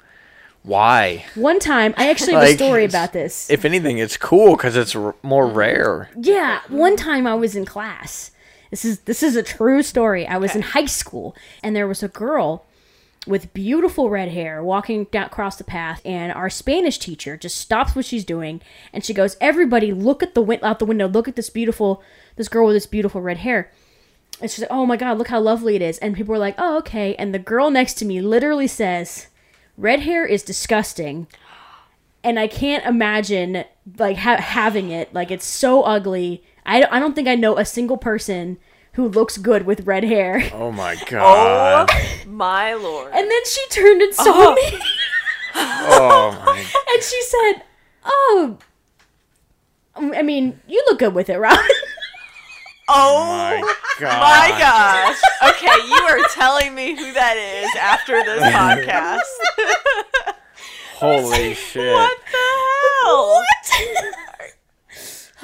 [0.65, 1.25] why.
[1.35, 3.51] One time, I actually have a story about this.
[3.51, 6.09] If anything, it's cool because it's r- more rare.
[6.17, 8.31] Yeah, one time I was in class.
[8.71, 10.27] This is this is a true story.
[10.27, 12.65] I was in high school and there was a girl
[13.27, 17.95] with beautiful red hair walking down across the path and our Spanish teacher just stops
[17.95, 18.61] what she's doing
[18.93, 21.07] and she goes, "Everybody look at the win- out the window.
[21.07, 22.03] Look at this beautiful
[22.37, 23.71] this girl with this beautiful red hair."
[24.41, 26.57] And she's like, "Oh my god, look how lovely it is." And people were like,
[26.59, 29.29] "Oh, okay." And the girl next to me literally says,
[29.77, 31.27] "Red hair is disgusting."
[32.25, 33.65] and I can't imagine
[33.99, 35.13] like ha- having it.
[35.15, 36.43] Like it's so ugly.
[36.65, 38.57] I don't, I don't think I know a single person
[38.95, 40.43] who looks good with red hair.
[40.55, 41.91] Oh my oh god.
[42.27, 43.13] My lord.
[43.13, 44.55] And then she turned and saw oh.
[44.55, 44.79] me,
[45.55, 46.59] Oh my.
[46.95, 47.63] and she said,
[48.05, 48.59] "Oh,
[49.95, 51.59] I mean, you look good with it, Rob."
[52.89, 54.21] Oh My God.
[54.21, 55.21] my gosh.
[55.51, 60.35] Okay, you are telling me who that is after this podcast.
[60.97, 61.93] Holy shit.
[61.93, 62.39] what the
[63.05, 63.33] hell?
[63.33, 63.73] What?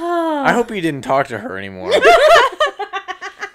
[0.03, 1.93] I hope you didn't talk to her anymore.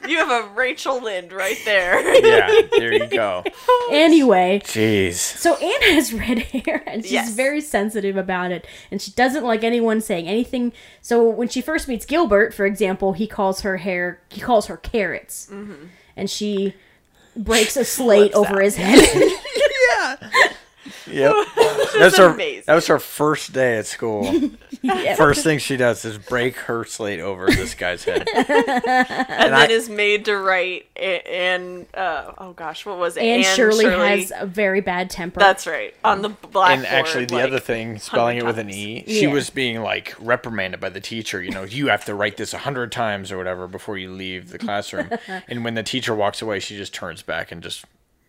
[0.07, 1.99] You have a Rachel Lynde right there.
[2.25, 3.43] yeah, there you go.
[3.91, 5.13] anyway, Jeez.
[5.15, 7.31] so Anne has red hair, and she's Yes.
[7.33, 10.73] very sensitive about it, and she doesn't like anyone saying anything.
[11.01, 14.77] So when she first meets Gilbert, for example, he calls her hair, he calls her
[14.77, 15.85] carrots, mm-hmm.
[16.15, 16.73] and she
[17.35, 18.63] breaks a slate over out.
[18.63, 19.31] his head.
[21.07, 21.33] Yep.
[21.97, 22.33] That's her.
[22.33, 22.63] amazing.
[22.67, 24.31] That was her first day at school.
[25.17, 28.27] First thing she does is break her slate over this guy's head.
[28.35, 33.23] and, then I- is made to write a- and uh, oh gosh, what was it?
[33.23, 35.39] And Anne Shirley, has a very bad temper.
[35.39, 36.71] That's right on the blackboard.
[36.79, 38.77] And actually, the like, other thing, spelling it 100 with an times.
[38.77, 39.33] E, she Yeah.
[39.33, 41.41] was being like reprimanded by the teacher.
[41.41, 44.49] You know, you have to write this a hundred times or whatever before you leave
[44.51, 45.09] the classroom.
[45.47, 47.85] and when the teacher walks away, she just turns back and just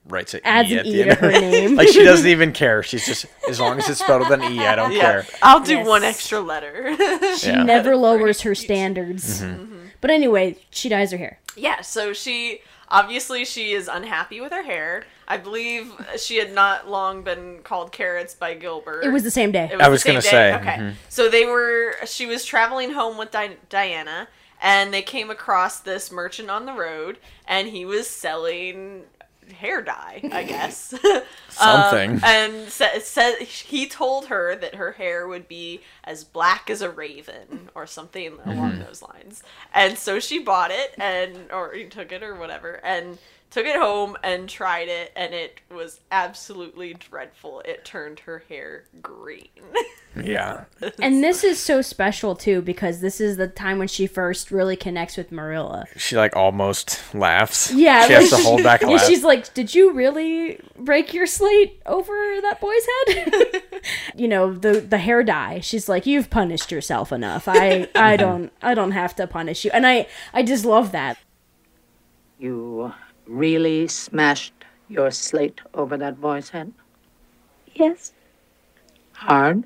[0.09, 1.19] writes an adds E an at E the to end.
[1.19, 1.75] her name.
[1.77, 2.83] like she doesn't even care.
[2.83, 5.27] She's just as long as it's spelled with an E, I don't Yeah, care.
[5.43, 5.87] I'll do Yes.
[5.87, 6.97] one extra letter.
[7.37, 7.63] she Yeah.
[7.65, 9.43] never lowers her standards.
[9.43, 9.75] Mm-hmm.
[10.01, 11.41] But anyway, she dyes her hair.
[11.57, 15.05] yeah, so she obviously she is unhappy with her hair.
[15.27, 19.03] I believe she had not long been called carrots by Gilbert.
[19.05, 19.69] It was the same day.
[19.73, 20.29] It I the was same gonna day?
[20.31, 20.77] say, Okay.
[20.77, 20.93] mhm.
[21.09, 21.97] So they were.
[22.07, 24.29] She was traveling home with Di- Diana,
[24.63, 29.03] and they came across this merchant on the road, and he was selling
[29.53, 30.95] hair dye, I guess.
[31.49, 32.11] Something.
[32.13, 36.83] Um, and said sa- he told her that her hair would be as black as
[36.83, 38.51] a raven or something Mm-hmm.
[38.51, 39.43] along those lines.
[39.75, 43.19] And so she bought it and or he took it or whatever and
[43.57, 47.63] took it home and tried it and it was absolutely dreadful.
[47.65, 49.49] It turned her hair green.
[50.25, 50.65] Yeah.
[51.03, 54.75] and this is so special too because this is the time when she first really
[54.75, 55.85] connects with Marilla.
[55.95, 57.71] She like almost laughs.
[57.71, 59.05] Yeah, She has to hold back a Yeah, laugh.
[59.07, 63.63] she's like, "Did you really break your slate over that boy's head?"
[64.17, 65.61] you know, the the hair dye.
[65.61, 67.47] She's like, "You've punished yourself enough.
[67.47, 71.19] I I don't I don't have to punish you." And I I just love that.
[72.39, 72.95] You
[73.27, 74.53] really smashed
[74.89, 76.73] your slate over that boy's head?
[77.75, 78.13] Yes,
[79.13, 79.65] Hard?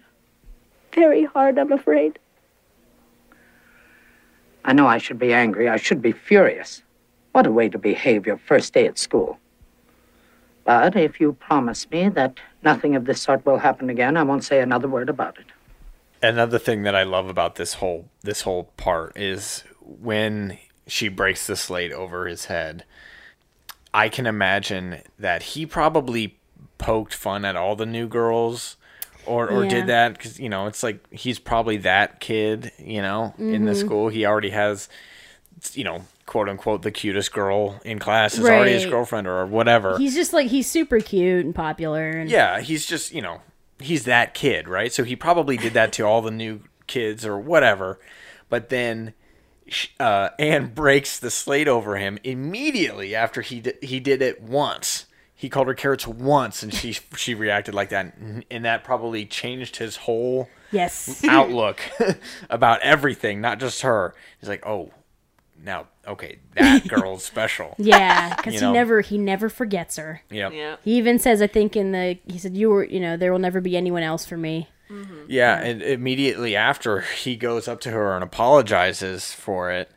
[0.94, 2.18] very hard, I'm afraid.
[4.64, 5.68] I know I should be angry.
[5.68, 6.82] I should be furious.
[7.32, 9.38] What a way to behave your first day at school.
[10.64, 14.44] But if you promise me that nothing of this sort will happen again, I won't
[14.44, 15.46] say another word about it.
[16.22, 21.46] another thing that I love about this whole this whole part is when she breaks
[21.46, 22.84] the slate over his head.
[23.92, 26.38] I can imagine that he probably
[26.78, 28.76] poked fun at all the new girls
[29.26, 29.70] or or Yeah.
[29.70, 33.72] did that cuz you know, it's like he's probably that kid, you know, in the
[33.72, 33.86] mm-hmm.
[33.86, 34.08] school.
[34.08, 34.88] He already has
[35.74, 39.98] you know, quote unquote the cutest girl in class is already his girlfriend or whatever.
[39.98, 43.40] He's just like he's super cute and popular and Yeah, he's just, you know,
[43.78, 44.92] he's that kid, right?
[44.92, 47.98] So he probably did that to all the new kids or whatever.
[48.48, 49.14] But then
[49.98, 55.06] uh, Anne breaks the slate over him immediately after he did, he did it once.
[55.34, 59.24] He called her carrots once, and she she reacted like that, and- and that probably
[59.24, 61.24] changed his whole yes.
[61.24, 61.80] outlook
[62.50, 64.14] about everything, not just her.
[64.40, 64.90] He's like, oh,
[65.62, 67.74] now okay, that girl's special.
[67.78, 68.72] Yeah, because You he know.
[68.72, 70.22] never he never forgets her.
[70.30, 70.52] Yep.
[70.52, 70.76] yeah.
[70.84, 73.38] He even says, I think in the he said you were you know there will
[73.38, 74.68] never be anyone else for me.
[74.90, 75.26] Mm-hmm.
[75.28, 79.90] Yeah, and immediately after he goes up to her and apologizes for it,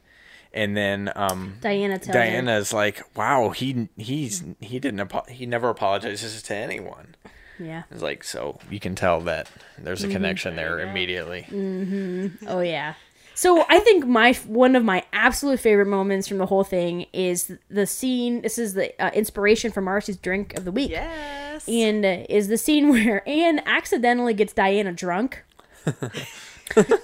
[0.54, 2.14] and then um, Diana tells her.
[2.14, 7.16] Diana's like, "Wow, he he's he didn't apo- he never apologizes to anyone."
[7.60, 7.84] Yeah.
[7.92, 10.16] It's like so you can tell that there's a mm-hmm.
[10.16, 11.48] connection there immediately.
[11.50, 12.48] Mm-hmm.
[12.48, 12.94] Oh yeah.
[13.36, 17.52] So I think my one of my absolute favorite moments from the whole thing is
[17.70, 18.42] the scene.
[18.42, 21.68] This is the uh, inspiration for Marcy's drink of the week, Yes.
[21.68, 25.44] and uh, is the scene where Anne accidentally gets Diana drunk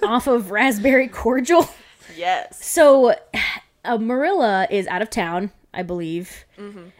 [0.02, 1.68] off of raspberry cordial.
[2.16, 2.64] yes.
[2.64, 3.14] So,
[3.84, 6.44] uh, Marilla is out of town, I believe,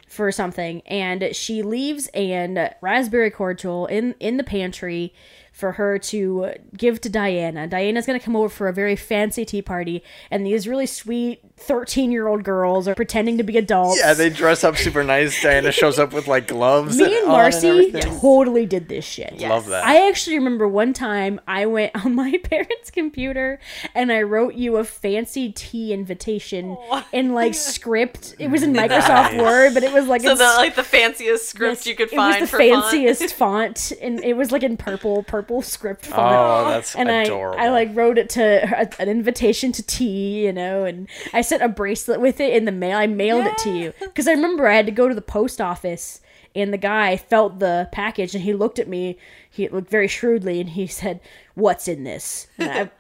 [0.09, 5.13] for something, and she leaves and raspberry cordial in in the pantry
[5.61, 7.67] for her to give to Diana.
[7.67, 12.11] Diana's gonna come over for a very fancy tea party, and these really sweet thirteen
[12.11, 14.01] year old girls are pretending to be adults.
[14.01, 15.41] Yeah, they dress up super nice.
[15.43, 16.97] Diana shows up with like gloves.
[16.97, 18.03] Me and on Marcy everything.
[18.21, 19.39] totally did this shit.
[19.41, 19.85] Love that.
[19.85, 23.61] I actually remember one time I went on my parents' computer
[23.95, 26.77] and I wrote you a fancy tea invitation
[27.13, 28.35] in like script.
[28.39, 31.79] It was in Microsoft Word, but it was like So the like the fanciest script
[31.81, 32.35] yes, you could find.
[32.37, 32.83] it find was the for fun.
[32.91, 36.21] fanciest font, and it was like in purple, purple script font.
[36.21, 37.59] Oh, that's and adorable.
[37.59, 41.41] I, I like wrote it to her, an invitation to tea, you know, and I
[41.41, 42.97] sent a bracelet with it in the mail.
[42.97, 45.61] I mailed it to you because I remember I had to go to the post
[45.61, 46.21] office,
[46.55, 49.19] and the guy felt the package and he looked at me.
[49.51, 51.21] He looked very shrewdly and he said,
[51.55, 52.91] "What's in this?" And I,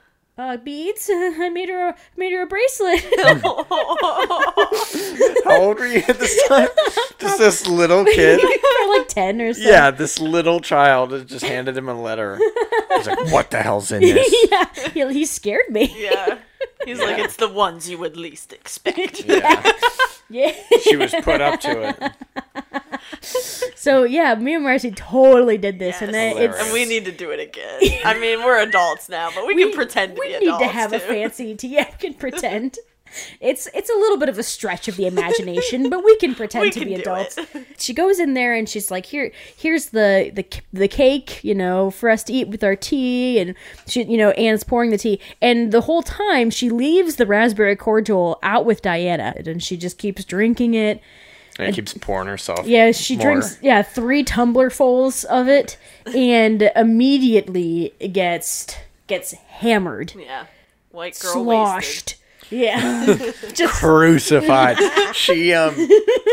[0.40, 1.10] uh, beads.
[1.12, 3.00] I made her, a, made her a bracelet.
[5.44, 6.68] How old were you at this time?
[7.18, 8.40] Just this little kid.
[8.40, 9.60] for like ten or so.
[9.60, 12.38] Yeah, this little child just handed him a letter.
[12.96, 15.94] He's like, "What the hell's in this?" yeah, he, he scared me.
[15.96, 16.38] yeah.
[16.84, 19.24] He's like, it's the ones you would least expect.
[19.26, 19.72] Yeah.
[20.32, 20.52] Yeah.
[20.82, 22.12] She was put up to it.
[23.74, 26.34] so yeah, me and Marcy totally did this, and Yes.
[26.36, 27.80] then it's And we need to do it again.
[28.04, 30.68] I mean, we're adults now, but we, can pretend to we be need adults to
[30.70, 31.04] have a too.
[31.06, 31.68] fancy tea.
[31.68, 32.78] Yeah, we can pretend.
[33.40, 36.62] It's it's a little bit of a stretch of the imagination, but we can pretend
[36.64, 37.38] We to can be adults.
[37.38, 37.48] it.
[37.78, 41.90] She goes in there and she's like, "Here, here's the the the cake, you know,
[41.90, 43.54] for us to eat with our tea." And
[43.86, 47.76] she, you know, Anne's pouring the tea, and the whole time she leaves the raspberry
[47.76, 51.00] cordial out with Diana, and she just keeps drinking it.
[51.58, 52.66] And keeps pouring herself.
[52.66, 53.26] Yeah, she more.
[53.26, 58.68] drinks yeah three tumblerfuls of it, and immediately gets
[59.06, 60.46] gets hammered, Yeah.
[60.92, 61.84] White girl sloshed.
[61.86, 62.14] wasted.
[62.50, 63.14] Yeah,
[63.54, 64.78] just crucified.
[65.14, 65.74] she um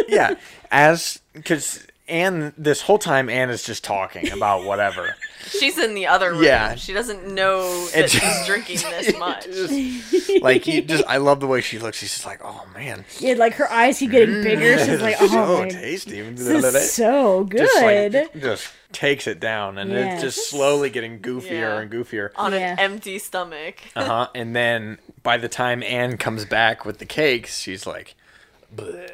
[0.07, 0.35] yeah,
[0.71, 5.15] as cuz Anne this whole time Anne is just talking about whatever.
[5.49, 6.43] She's in the other room.
[6.43, 6.75] Yeah.
[6.75, 9.45] She doesn't know that It's- she's drinking this much.
[9.45, 11.97] Just- like you just I love the way she looks.
[11.99, 14.77] She's just like, "Oh man, yeah, like her eyes keep getting bigger.
[14.85, 16.41] She's like, oh so my, tasty." this
[16.75, 17.59] is so good.
[17.59, 20.21] just like just takes it down and Yes.
[20.23, 21.77] it's just slowly getting goofier Yeah.
[21.79, 22.29] and goofier.
[22.35, 22.73] On Yeah.
[22.73, 23.75] an empty stomach.
[23.95, 24.27] Uh-huh.
[24.35, 24.97] And then
[25.27, 28.15] by the time Anne comes back with the cakes, she's like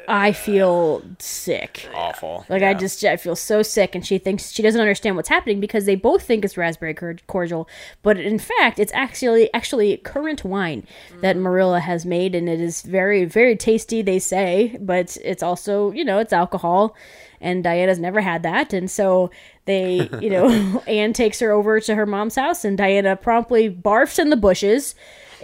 [0.06, 1.88] I feel sick.
[1.92, 2.46] awful.
[2.48, 5.58] Like I just I feel so sick, and she thinks she doesn't understand what's happening
[5.58, 7.68] because they both think it's raspberry cor- cordial,
[8.04, 10.86] but in fact it's actually actually currant wine
[11.20, 14.00] that Marilla has made, and it is very very tasty.
[14.00, 16.94] They say, but it's also you know it's alcohol,
[17.40, 19.32] and Diana's never had that, and so
[19.64, 24.20] they you know Anne takes her over to her mom's house, and Diana promptly barfs
[24.20, 24.94] in the bushes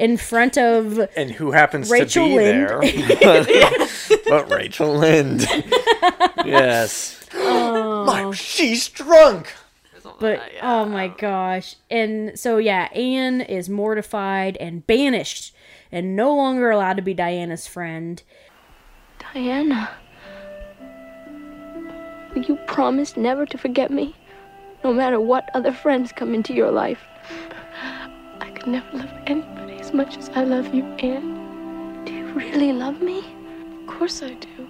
[0.01, 2.69] in front of and who happens Rachel to be Lynde.
[3.21, 4.19] there?
[4.29, 5.43] but Rachel Lynde.
[6.45, 7.29] yes.
[7.35, 8.05] Oh.
[8.07, 9.55] My, she's drunk.
[10.19, 10.81] But yeah.
[10.81, 11.77] oh my gosh.
[11.91, 15.55] And so yeah, Anne is mortified and banished
[15.93, 18.23] and no longer allowed to be Diana's friend.
[19.35, 19.91] Diana.
[22.35, 24.17] Will you promise never to forget me?
[24.83, 27.01] No matter what other friends come into your life.
[28.41, 32.05] I could never love anybody as much as I love you, Anne.
[32.05, 33.25] Do you really love me?
[33.81, 34.69] Of course I do.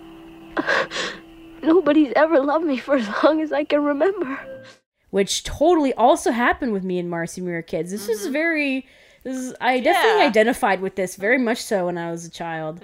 [1.63, 4.41] Nobody's ever loved me for as long as I can remember.
[5.11, 7.91] Which totally also happened with me and Marcy when we were kids.
[7.91, 8.33] This is mm-hmm.
[8.33, 8.87] very
[9.23, 10.27] this is I definitely Yeah.
[10.29, 12.81] identified with this very much so when I was a child.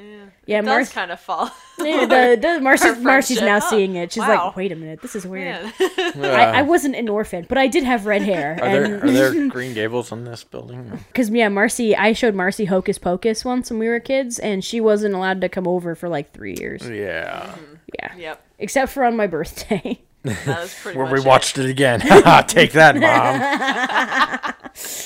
[0.47, 1.51] Yeah, It does Marcy kind of fall.
[1.79, 3.71] yeah, the, the Marcy, Marcy's now friendship.
[3.71, 4.13] seeing it.
[4.13, 4.47] She's Wow.
[4.49, 5.63] like, wait a minute, this is weird.
[6.17, 6.25] Man.
[6.25, 8.59] I, I wasn't an orphan, but I did have red hair.
[8.61, 10.99] Are there are there Green Gables on this building?
[11.09, 14.81] Because yeah, Marcy, I showed Marcy Hocus Pocus once when we were kids, and she
[14.81, 16.89] wasn't allowed to come over for like three years.
[16.89, 17.47] Yeah.
[17.55, 17.75] Mm-hmm.
[17.99, 18.45] Yeah, Yep.
[18.59, 20.01] except for on my birthday.
[20.27, 21.27] That was pretty Where much we it.
[21.27, 22.01] watched it again.
[22.47, 24.55] Take that, mom.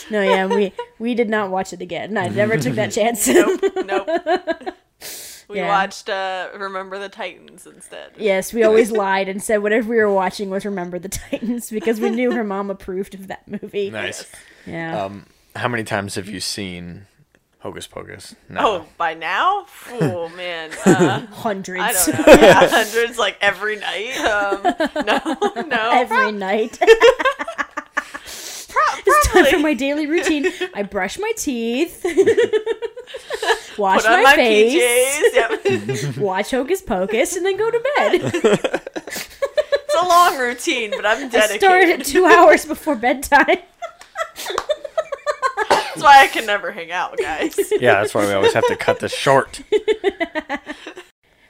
[0.10, 2.16] no, yeah, we we did not watch it again.
[2.18, 3.26] I never took that chance.
[3.28, 4.74] Nope.
[5.48, 5.66] We Yeah.
[5.68, 8.12] watched uh, Remember the Titans instead.
[8.16, 11.98] yes, we always lied and said whatever we were watching was Remember the Titans because
[12.00, 13.90] we knew her mom approved of that movie.
[13.90, 14.30] Nice.
[14.64, 15.04] Yeah.
[15.04, 17.06] Um, how many times have you seen
[17.60, 18.34] Hocus Pocus?
[18.48, 18.60] No.
[18.60, 19.66] Oh, by now?
[19.90, 21.82] Oh man, uh, Hundreds.
[21.82, 22.32] I don't know.
[22.40, 24.16] Yeah, hundreds like every night.
[24.18, 24.62] Um,
[25.06, 25.90] no, no.
[25.92, 26.78] Every night.
[28.24, 30.46] it's time for my daily routine.
[30.74, 32.02] I brush my teeth,
[33.76, 35.22] wash Put on my, my face,
[35.62, 36.14] PJs.
[36.14, 36.16] Yep.
[36.16, 38.20] watch Hocus Pocus, and then go to bed.
[39.92, 43.58] It's a long routine, but I'm I start at two hours before bedtime.
[45.70, 47.56] That's why I can never hang out, guys.
[47.80, 49.62] Yeah, that's why we always have to cut this short.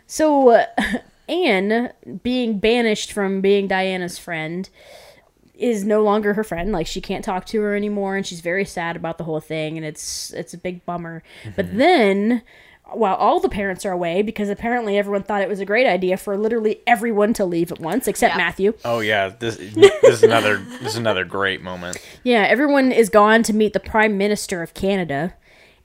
[0.06, 0.66] So, uh,
[1.28, 1.92] Anne,
[2.22, 4.68] being banished from being Diana's friend,
[5.54, 6.72] is no longer her friend.
[6.72, 9.76] Like she can't talk to her anymore, and she's very sad about the whole thing,
[9.76, 11.22] and it's it's a big bummer.
[11.54, 12.42] But then,
[12.92, 16.16] while all the parents are away, because apparently everyone thought it was a great idea
[16.16, 18.38] for literally everyone to leave at once except Yeah.
[18.38, 18.74] Matthew.
[18.84, 21.96] Oh yeah, this this is another this is another great moment.
[22.24, 25.34] Yeah, everyone is gone to meet the Prime Minister of Canada.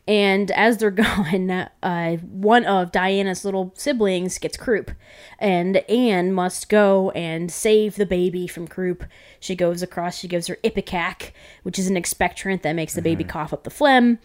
[0.07, 1.49] And as they're gone,
[1.81, 4.91] uh, one of Diana's little siblings gets croup.
[5.39, 9.03] And Anne must go and save the baby from croup.
[9.39, 11.31] She goes across, she gives her Ipecac,
[11.63, 14.19] which is an expectorant that makes the baby cough up the phlegm,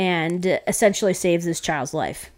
[0.00, 2.30] and essentially saves this child's life.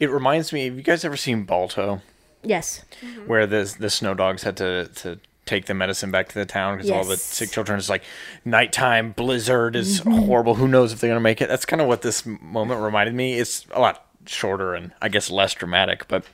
[0.00, 0.64] It reminds me.
[0.64, 2.02] Have you guys ever seen Balto,
[2.42, 2.82] Yes.
[3.26, 6.76] where the the snow dogs had to to take the medicine back to the town
[6.76, 8.02] because all the sick children is like
[8.44, 10.56] nighttime blizzard is horrible.
[10.56, 11.48] Who knows if they're gonna make it?
[11.48, 13.34] That's kind of what this moment reminded me.
[13.38, 16.24] It's a lot shorter and I guess less dramatic, but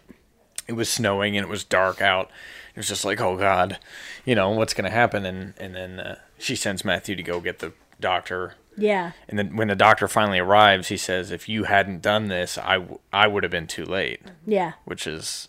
[0.66, 2.30] it was snowing and it was dark out.
[2.74, 3.78] It was just like, oh god,
[4.24, 5.26] you know what's gonna happen?
[5.26, 8.54] And and then uh, she sends Matthew to go get the doctor.
[8.76, 9.12] Yeah.
[9.28, 12.74] And then when the doctor finally arrives, he says, "If you hadn't done this, I,
[12.74, 14.72] w- I would have been too late," Yeah.
[14.84, 15.48] which is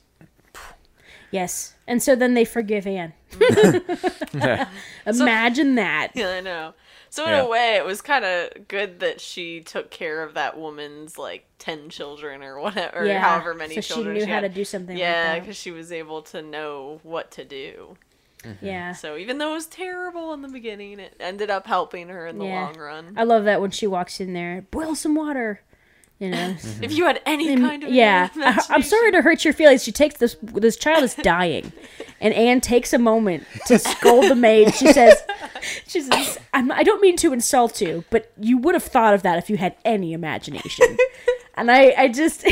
[1.31, 1.73] Yes.
[1.87, 3.13] And so then they forgive Anne.
[5.05, 6.11] Imagine that.
[6.15, 6.73] Yeah, I know.
[7.09, 7.41] So in Yeah.
[7.41, 11.45] a way, it was kind of good that she took care of that woman's like
[11.59, 14.41] ten children or whatever, or Yeah, however many so she children knew how had.
[14.41, 15.41] to do something Yeah, that.
[15.41, 17.97] because she was able to know what to do.
[18.45, 18.65] Mm-hmm.
[18.65, 18.91] Yeah.
[18.93, 22.37] So even though it was terrible in the beginning, it ended up helping her in
[22.37, 22.65] the Yeah.
[22.65, 23.13] long run.
[23.17, 25.61] I love that when she walks in there, boil some water.
[26.19, 26.55] You know.
[26.65, 26.83] Mm-hmm.
[26.83, 28.29] If you had any kind of yeah.
[28.37, 29.83] I, I'm sorry to hurt your feelings.
[29.83, 31.73] She takes this this child is dying.
[32.21, 34.73] And Anne takes a moment to scold the maid.
[34.73, 35.21] She says,
[35.87, 39.23] "She says, I'm, I don't mean to insult you, but you would have thought of
[39.23, 40.97] that if you had any imagination."
[41.57, 42.45] And I, I just,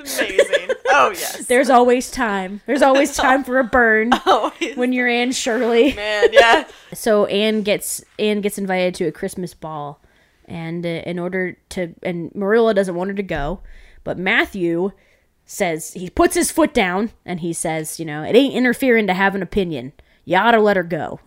[0.00, 0.70] amazing.
[0.92, 1.46] Oh yes.
[1.46, 2.60] there's always time.
[2.66, 5.94] There's always time for a burn Oh when you're Anne Shirley.
[5.94, 6.66] man, yeah.
[6.92, 10.00] so Anne gets Anne gets invited to a Christmas ball,
[10.46, 13.60] and uh, in order to and Marilla doesn't want her to go,
[14.04, 14.92] but Matthew
[15.44, 19.14] says he puts his foot down and he says, you know, it ain't interfering to
[19.14, 19.92] have an opinion.
[20.24, 21.18] You ought to let her go.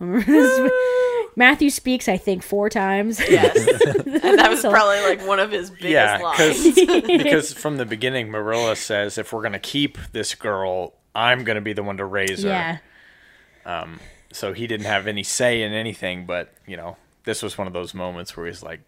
[1.36, 3.20] Matthew speaks, I think, four times.
[3.20, 3.56] Yes.
[4.06, 6.74] And that was probably like one of his biggest Yeah, lines.
[6.74, 11.60] because because from the beginning, Marilla says if we're gonna keep this girl, I'm gonna
[11.60, 12.48] be the one to raise her.
[12.48, 12.78] yeah,
[13.66, 14.00] Um.
[14.32, 17.72] So he didn't have any say in anything, but you know, this was one of
[17.72, 18.80] those moments where he's like,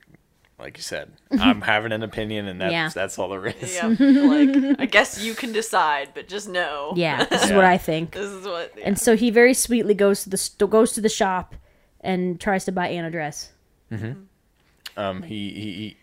[0.59, 2.91] like you said, I'm having an opinion, and that's Yeah.
[2.95, 3.75] that's all there is.
[3.75, 6.93] Yeah, like I guess you can decide, but just know.
[6.97, 7.25] yeah.
[7.25, 7.57] This is Yeah.
[7.57, 8.13] what I think.
[8.13, 8.73] This is what.
[8.77, 8.85] Yeah.
[8.87, 11.55] And so he very sweetly goes to the st- goes to the shop
[12.07, 13.51] and tries to buy Anne a dress.
[14.97, 15.97] Um, he, he, he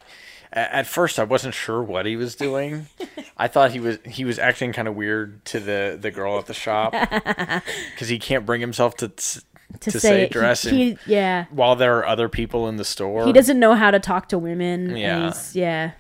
[0.52, 2.86] at first I wasn't sure what he was doing.
[3.38, 6.46] I thought he was he was acting kind of weird to the the girl at
[6.46, 6.92] the shop
[7.94, 9.42] because he can't bring himself to to,
[9.80, 13.26] To, say, say, dress he, he yeah while there are other people in the store.
[13.26, 14.96] he doesn't know how to talk to women.
[14.96, 15.24] Yeah.
[15.24, 15.92] he's- yeah.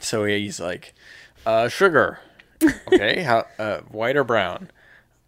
[0.00, 0.94] So he's like,
[1.46, 2.18] uh, sugar.
[2.92, 4.70] Okay, how uh, white or brown?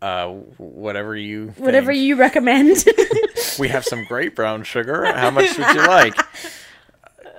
[0.03, 2.85] Uh, whatever you Whatever you recommend.
[3.59, 5.05] We have some great brown sugar.
[5.05, 6.15] How much would you like?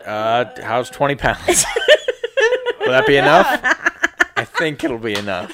[0.05, 1.65] Uh, how's twenty pounds?
[2.79, 3.59] Will that be enough?
[4.37, 5.51] I think it'll be enough.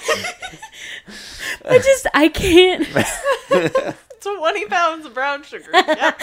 [1.65, 2.87] I just I can't.
[4.21, 5.69] Twenty pounds of brown sugar.
[5.73, 6.13] Yeah.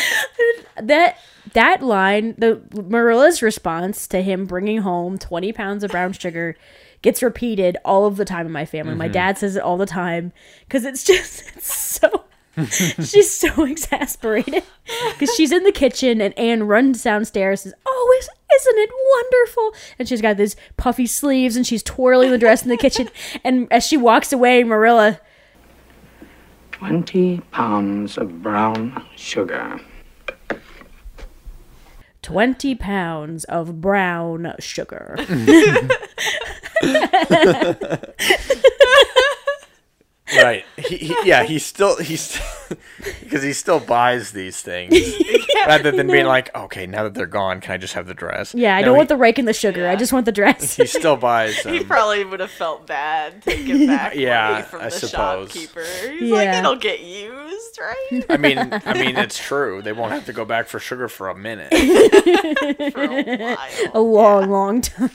[0.81, 1.19] that
[1.55, 6.57] that line, the Marilla's response to him bringing home twenty pounds of brown sugar,
[7.03, 8.95] gets repeated all of the time in my family.
[8.95, 12.25] My dad says it all the time because it's just it's so.
[12.71, 14.63] she's so exasperated
[15.13, 18.29] because she's in the kitchen and Anne runs downstairs and says, "Oh, is,
[18.61, 22.69] isn't it wonderful?" And she's got these puffy sleeves and she's twirling the dress in
[22.69, 23.09] the kitchen.
[23.45, 25.21] And as she walks away, Marilla,
[26.73, 29.81] Twenty pounds of brown sugar.
[32.23, 35.17] 20 pounds of brown sugar.
[40.37, 40.65] Right.
[40.77, 42.39] He, he, yeah, he still he's
[43.21, 44.95] because he still buys these things
[45.67, 48.55] rather than being like, okay, now that they're gone, can I just have the dress?
[48.55, 49.89] Yeah, I No, don't he, want the rake and the sugar.
[49.89, 50.77] I just want the dress.
[50.77, 54.81] He still buys He probably would have felt bad to give back Yeah, money from
[54.83, 55.51] I the suppose.
[55.53, 55.85] shopkeeper.
[55.85, 56.59] He's like, Yeah.
[56.61, 58.25] it'll get used, right?
[58.29, 59.81] I mean, I mean, it's true.
[59.83, 61.71] They won't have to go back for sugar for a minute.
[62.93, 64.41] For a a while.
[64.41, 65.11] long, long time.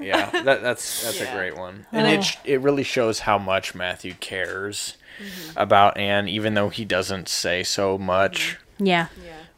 [0.00, 1.32] Yeah, that, that's that's Yeah.
[1.32, 2.40] a great one, and it uh-huh.
[2.44, 5.58] it really shows how much Matthew cares mm-hmm.
[5.58, 8.56] about Anne, even though he doesn't say so much.
[8.74, 8.86] Mm-hmm.
[8.86, 9.06] Yeah.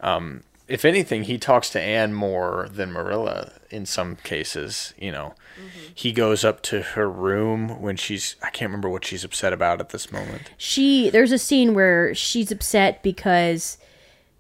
[0.00, 4.94] Um, If anything, he talks to Anne more than Marilla in some cases.
[4.98, 5.92] You know, mm-hmm.
[5.94, 9.80] he goes up to her room when she's I can't remember what she's upset about
[9.80, 10.50] at this moment.
[10.56, 13.78] She there's a scene where she's upset because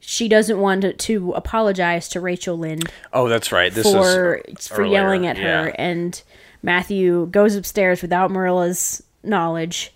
[0.04, 3.72] she doesn't want to, to apologize to Rachel Lynde Oh, that's right.
[3.72, 5.64] This for is for earlier, yelling at yeah.
[5.64, 6.20] her and
[6.62, 9.92] Matthew goes upstairs without Marilla's knowledge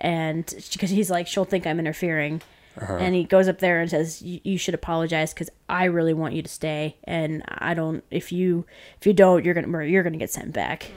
[0.00, 2.42] and because he's like she'll think I'm interfering.
[2.80, 2.94] Uh-huh.
[2.94, 6.34] And he goes up there and says, "You you should apologize because I really want
[6.34, 8.04] you to stay, and I don't.
[8.12, 8.64] If you
[8.98, 10.90] if you don't, you're gonna you're gonna get sent back."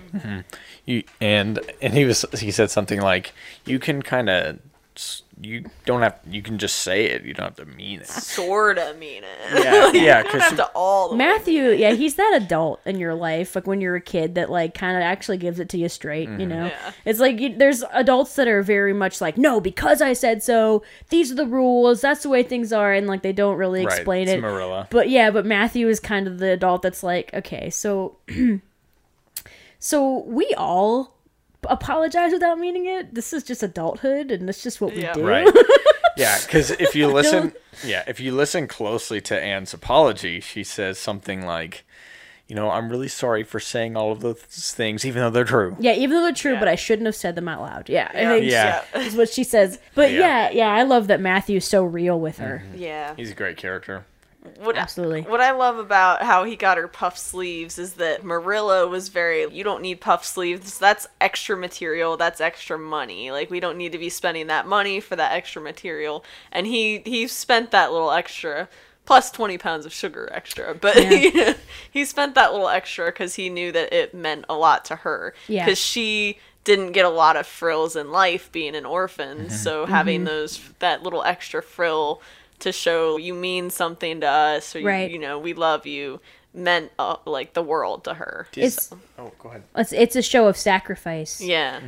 [0.86, 3.34] You and and he was he said something like
[3.66, 4.60] you can kind of
[5.42, 7.24] you don't have you can just say it.
[7.24, 8.08] You don't have to mean it.
[8.08, 9.64] Sorta mean it.
[9.64, 13.00] Yeah, yeah, You don't have because all the way Matthew, yeah, he's that adult in
[13.00, 15.78] your life, like when you're a kid, that like kind of actually gives it to
[15.78, 16.30] you straight.
[16.30, 16.50] You mm-hmm.
[16.50, 16.92] know, Yeah.
[17.06, 20.84] it's like you, there's adults that are very much like, no, because I said so.
[21.10, 22.02] These are the rules.
[22.02, 24.42] That's the way things are, and like they don't really Right, explain it's it.
[24.42, 24.88] Marilla.
[24.92, 28.18] But yeah, but Matthew is kind of the adult that's like, okay, so,
[29.80, 31.13] so we all
[31.70, 33.14] apologize without meaning it.
[33.14, 35.14] This is just adulthood, and that's just what we Yeah.
[35.14, 35.26] do.
[35.28, 35.48] Right.
[36.16, 37.54] Yeah, because if you listen,
[37.84, 41.86] yeah, if you listen closely to Anne's apology, she says something like,
[42.48, 44.38] you know, I'm really sorry for saying all of those
[44.74, 45.76] things, even though they're true.
[45.80, 46.60] Yeah, even though they're true, Yeah.
[46.60, 47.90] but I shouldn't have said them out loud.
[47.90, 48.30] Yeah, I Yeah.
[48.30, 49.00] think Yeah.
[49.00, 49.80] is what she says.
[49.96, 50.20] But Yeah.
[50.20, 50.50] yeah.
[50.52, 52.62] yeah, I love that Matthew's so real with her.
[52.64, 52.84] Mm-hmm.
[52.84, 53.14] Yeah.
[53.18, 54.06] He's a great character.
[54.60, 55.22] What, Absolutely.
[55.22, 59.50] What I love about how he got her puff sleeves is that Marilla was very,
[59.50, 60.78] you don't need puff sleeves.
[60.78, 62.18] That's extra material.
[62.18, 63.32] That's extra money.
[63.32, 66.26] Like we don't need to be spending that money for that extra material.
[66.52, 68.68] And he he spent that little extra
[69.06, 70.76] plus 20 pounds of sugar extra.
[70.76, 71.54] But Yeah.
[71.92, 75.34] he spent that little extra because he knew that it meant a lot to her.
[75.48, 75.66] Yeah.
[75.66, 79.38] Because she didn't get a lot of frills in life being an orphan.
[79.38, 79.50] Mm-hmm.
[79.50, 82.22] So having those that little extra frill
[82.64, 85.12] to show you mean something to us or you, Right.
[85.12, 86.20] you know we love you
[86.54, 88.48] meant uh, like the world to her.
[88.56, 89.64] It's Oh, go ahead.
[89.76, 91.42] it's, it's a show of sacrifice.
[91.42, 91.80] Yeah.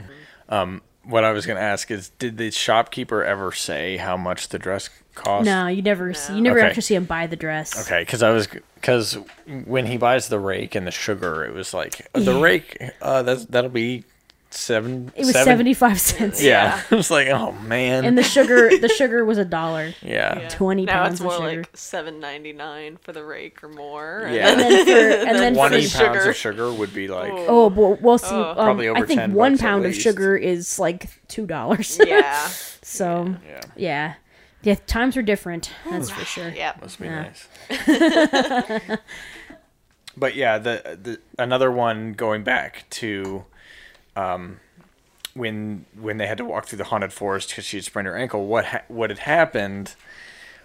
[0.49, 4.49] Um, what I was going to ask is, did the shopkeeper ever say how much
[4.49, 5.45] the dress cost?
[5.45, 6.67] No, you never see, you never Okay.
[6.67, 7.79] actually see him buy the dress.
[7.85, 9.17] Okay, because I was because
[9.65, 12.77] when he buys the rake and the sugar, it was like the rake.
[13.03, 14.03] Uh, that's that'll be
[14.55, 15.11] seven.
[15.15, 16.41] It was seventy-five cents.
[16.41, 18.05] Yeah, I was like, oh man.
[18.05, 19.93] And the sugar the sugar was a dollar.
[20.01, 20.39] yeah.
[20.39, 20.49] Yeah.
[20.49, 21.61] 20 now pounds it's of more sugar.
[21.61, 24.27] like seven ninety nine for the rake or more.
[24.31, 24.49] Yeah.
[24.49, 24.91] And then for
[25.29, 26.05] and then for Twenty sugar.
[26.13, 27.31] pounds of sugar would be like.
[27.35, 28.27] Oh, well, we'll see.
[28.33, 28.49] Oh.
[28.51, 31.45] um, Probably over I think 10 one bucks at pound of sugar is like two
[31.45, 31.99] dollars.
[32.05, 32.47] yeah.
[32.81, 34.13] so Yeah, yeah,
[34.63, 34.75] yeah.
[34.87, 35.71] Times were different.
[35.89, 36.49] That's for sure.
[36.49, 36.73] Yeah.
[36.81, 37.31] must be Yeah.
[37.69, 38.99] nice.
[40.17, 43.45] but yeah, the the another one going back to,
[44.15, 44.59] um,
[45.33, 48.15] when when they had to walk through the haunted forest because she had sprained her
[48.17, 48.45] ankle.
[48.47, 49.95] What ha- what had happened?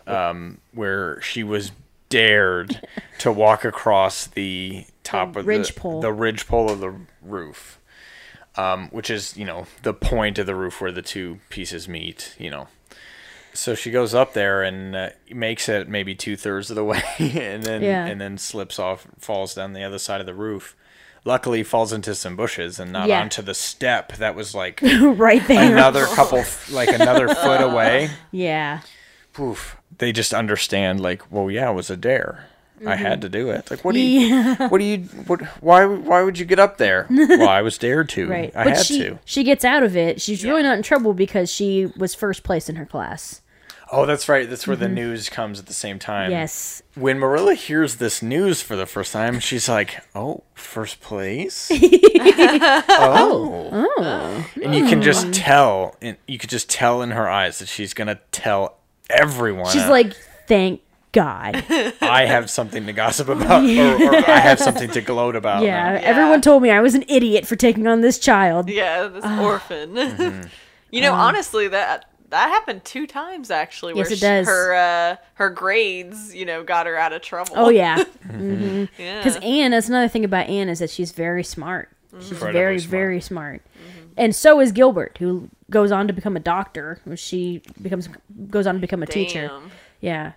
[0.07, 1.71] Um, where she was
[2.09, 2.81] dared
[3.19, 6.01] to walk across the top The of ridge the, pole.
[6.01, 7.79] the ridge pole of the roof,
[8.57, 12.35] um, which is you know the point of the roof where the two pieces meet.
[12.39, 12.69] You know,
[13.53, 17.03] so she goes up there and uh, makes it maybe two thirds of the way,
[17.19, 18.07] and then Yeah.
[18.07, 20.75] and then slips off, falls down the other side of the roof.
[21.25, 23.21] Luckily, falls into some bushes and not Yeah.
[23.21, 25.73] onto the step that was like right there.
[25.73, 28.11] another couple, like another foot away.
[28.31, 28.81] yeah.
[29.33, 29.77] Poof.
[29.99, 32.47] They just understand, like, well, yeah, it was a dare.
[32.81, 33.03] I Mm-hmm.
[33.05, 33.71] had to do it.
[33.71, 37.07] Like, what do you, what do you, what, why, why would you get up there?
[37.11, 38.27] well, I was dared to.
[38.27, 38.51] Right.
[38.57, 39.19] I but had she to.
[39.27, 40.19] she gets out of it.
[40.23, 43.43] She's really not in trouble because she was first place in her class.
[43.93, 44.49] Oh, that's right.
[44.49, 46.31] That's where the news comes at the same time.
[46.31, 46.41] Mm-hmm.
[46.41, 46.83] Yes.
[46.95, 53.87] When Marilla hears this news for the first time, she's like, "Oh, first place." oh.
[53.99, 54.47] Oh.
[54.63, 57.95] And you can just tell, and you could just tell in her eyes that she's
[57.95, 58.77] gonna tell
[59.09, 59.71] everyone.
[59.73, 60.15] She's like,
[60.47, 60.81] thank
[61.13, 61.65] God.
[62.01, 65.95] "I have something to gossip about, or, or I have something to gloat about." Yeah,
[65.95, 68.69] now." everyone told me I was an idiot for taking on this child.
[68.71, 69.43] Yeah, this Ah.
[69.43, 69.95] orphan.
[69.95, 70.49] Mm-hmm.
[70.91, 73.93] you know, honestly, that that happened two times actually.
[73.95, 74.47] Where Yes, it sh- does.
[74.47, 77.53] Her uh, her grades, you know, got her out of trouble.
[77.57, 78.85] Oh yeah, Mm-hmm.
[79.01, 79.19] yeah.
[79.23, 79.73] because Anne.
[79.73, 81.91] That's another thing about Anne is that she's very smart.
[82.19, 82.91] She's Incredibly very smart.
[82.91, 83.63] very smart,
[84.17, 87.01] and so is Gilbert, who goes on to become a doctor.
[87.15, 88.09] She becomes
[88.49, 89.51] goes on to become a teacher.
[90.01, 90.33] Yeah.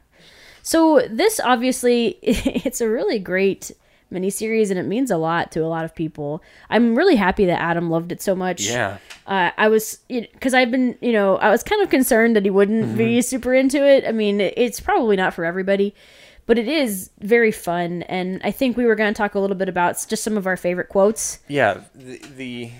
[0.61, 3.71] So this obviously it's a really great
[4.13, 6.43] miniseries and it means a lot to a lot of people.
[6.69, 8.61] I'm really happy that Adam loved it so much.
[8.67, 8.97] Yeah.
[9.27, 12.49] Uh, I was because I've been you know I was kind of concerned that he
[12.49, 14.05] wouldn't be super into it.
[14.07, 15.93] I mean it's probably not for everybody,
[16.45, 19.57] but it is very fun and I think we were going to talk a little
[19.57, 21.39] bit about just some of our favorite quotes.
[21.47, 22.71] Yeah, the, the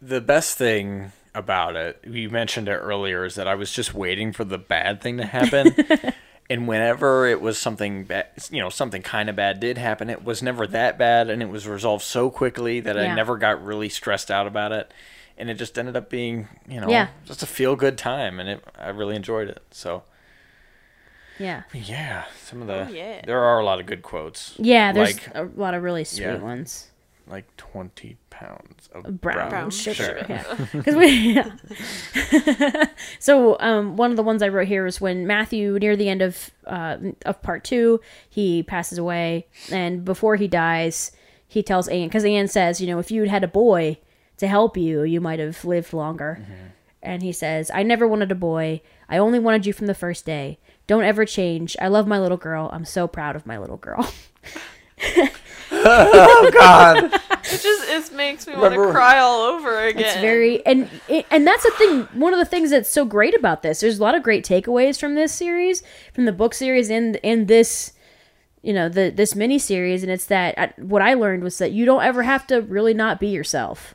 [0.00, 4.32] the best thing about it, you mentioned it earlier, is that I was just waiting
[4.32, 5.74] for the bad thing to happen.
[6.50, 10.24] and whenever it was something bad, you know, something kind of bad did happen, it
[10.24, 13.88] was never that bad, and it was resolved so quickly that I never got really
[13.88, 14.92] stressed out about it.
[15.36, 17.08] And it just ended up being, you know, Yeah.
[17.24, 19.62] just a feel good time, and it, I really enjoyed it.
[19.70, 20.02] So
[21.38, 21.62] Yeah.
[21.72, 23.20] yeah, some of the Oh, yeah.
[23.24, 24.54] there are a lot of good quotes.
[24.58, 26.36] Yeah, there's like a lot of really sweet Yeah.
[26.38, 26.88] ones.
[27.28, 29.94] Like twenty pounds of brown, brown, sugar.
[29.94, 30.26] sugar.
[30.28, 31.34] Yeah, we.
[31.34, 32.84] Yeah.
[33.18, 36.22] so um, one of the ones I wrote here is when Matthew, near the end
[36.22, 41.12] of uh, of part two, he passes away, and before he dies,
[41.46, 43.98] he tells Anne because Anne says, you know, if you'd had a boy
[44.38, 46.44] to help you, you might have lived longer.
[47.02, 48.82] And he says, I never wanted a boy.
[49.08, 50.58] I only wanted you from the first day.
[50.86, 51.76] Don't ever change.
[51.80, 52.70] I love my little girl.
[52.72, 54.12] I'm so proud of my little girl.
[55.84, 57.20] Oh God.
[57.50, 60.04] It just it makes me want to cry all over again.
[60.04, 60.90] It's very and
[61.30, 62.02] and that's the thing.
[62.12, 63.80] One of the things that's so great about this.
[63.80, 67.48] There's a lot of great takeaways from this series, from the book series, and and
[67.48, 67.92] this,
[68.60, 70.02] you know, the this mini series.
[70.02, 72.92] And it's that I, what I learned was that you don't ever have to really
[72.92, 73.94] not be yourself.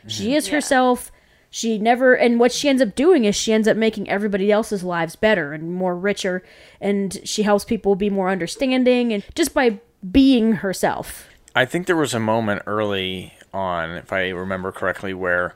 [0.00, 0.08] Mm-hmm.
[0.08, 0.56] She is Yeah.
[0.56, 1.10] herself.
[1.48, 4.84] She never, and what she ends up doing is she ends up making everybody else's
[4.84, 6.42] lives better and more richer,
[6.82, 11.28] and she helps people be more understanding, and just by being herself.
[11.54, 15.54] I think there was a moment early on, if I remember correctly, where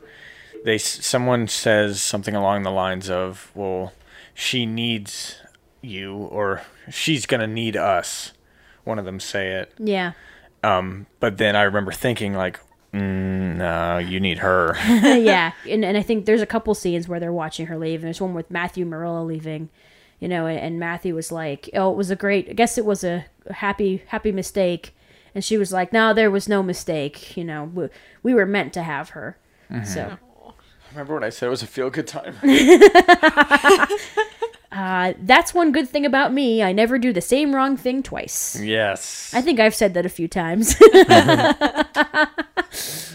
[0.65, 3.93] they someone says something along the lines of, "Well,
[4.35, 5.37] she needs
[5.83, 8.33] you, or she's gonna need us."
[8.85, 10.13] One of them say it, Yeah.
[10.63, 12.59] but then I remember thinking like,
[12.93, 17.21] mm, "No, you need her." yeah, and and I think there's a couple scenes where
[17.21, 19.69] they're watching her leave, and there's one with Matthew Marilla leaving,
[20.19, 22.49] you know, and, and Matthew was like, "Oh, it was a great.
[22.51, 24.95] I guess it was a happy happy mistake,"
[25.35, 27.37] and she was like, "No, there was no mistake.
[27.37, 27.89] You know, we,
[28.23, 29.37] we were meant to have her."
[29.85, 32.37] So I remember when I said it was a feel good time?
[34.73, 36.63] uh, that's one good thing about me.
[36.63, 38.61] I never do the same wrong thing twice.
[38.63, 39.33] yes.
[39.35, 40.77] I think I've said that a few times.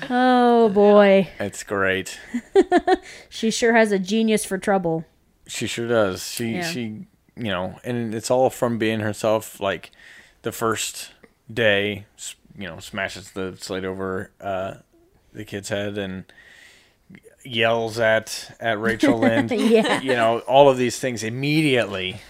[0.10, 2.20] oh boy, it's great.
[3.30, 5.06] she sure has a genius for trouble.
[5.48, 6.28] She sure does.
[6.30, 6.64] She Yeah.
[6.64, 7.06] she
[7.36, 9.62] you know, and it's all from being herself.
[9.62, 9.92] Like
[10.42, 11.12] the first
[11.52, 12.06] day,
[12.58, 14.76] you know, smashes the slate over uh,
[15.34, 16.26] the kid's head and
[17.44, 19.52] yells at at Rachel Lynde.
[19.52, 20.02] Yeah.
[20.02, 22.22] You know, all of these things immediately.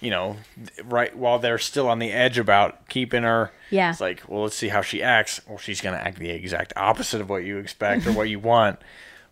[0.00, 0.36] You know,
[0.82, 3.52] right while they're still on the edge about keeping her.
[3.70, 3.90] Yeah.
[3.90, 5.40] It's like, well, let's see how she acts.
[5.46, 8.80] Well, she's gonna act the exact opposite of what you expect or what you want,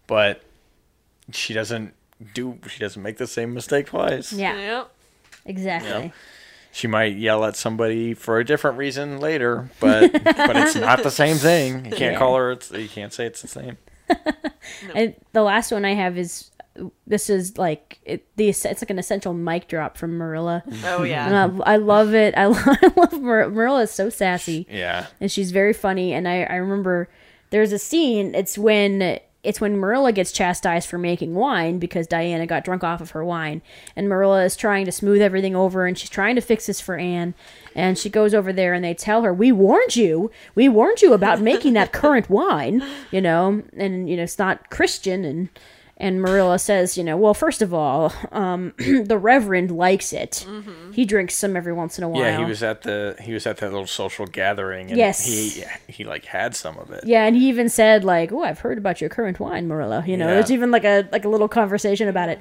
[0.07, 0.43] but
[1.33, 1.93] she doesn't
[2.35, 2.59] do.
[2.69, 4.33] She doesn't make the same mistake twice.
[4.33, 4.91] Yeah, Yep.
[5.47, 6.13] exactly.
[6.73, 11.11] She might yell at somebody for a different reason later, but but it's not the
[11.11, 11.85] same thing.
[11.87, 12.19] You can't Yeah.
[12.19, 12.53] call her.
[12.53, 13.77] It's, you can't say it's the same.
[14.95, 16.51] And the last one I have is
[17.07, 20.63] this is like it, the it's like an essential mic drop from Marilla.
[20.85, 21.27] Oh yeah.
[21.27, 22.35] And I, I love it.
[22.37, 25.07] I love, I love Mar- Marilla is so sassy Yeah.
[25.21, 26.13] and she's very funny.
[26.13, 27.09] And I, I remember
[27.51, 28.35] there's a scene.
[28.35, 33.01] It's when it's when Marilla gets chastised for making wine because Diana got drunk off
[33.01, 33.63] of her wine,
[33.97, 36.97] and Marilla is trying to smooth everything over, and she's trying to fix this for
[36.97, 37.35] Anne.
[37.75, 40.31] And she goes over there, and they tell her, "We warned you.
[40.55, 42.83] We warned you about making that currant wine.
[43.11, 45.49] You know, and you know it's not Christian." And
[46.01, 50.45] and Marilla says, "You know, well, first of all, um, the Reverend likes it.
[50.93, 52.23] He drinks some every once in a while.
[52.23, 55.25] Yeah, he was at the he was at that little social gathering and Yes.
[55.25, 57.05] he he like had some of it.
[57.07, 60.17] Yeah, and he even said like, "Oh, I've heard about your currant wine, Marilla." You
[60.17, 60.35] know, Yeah.
[60.35, 62.41] there's even like a like a little conversation about it.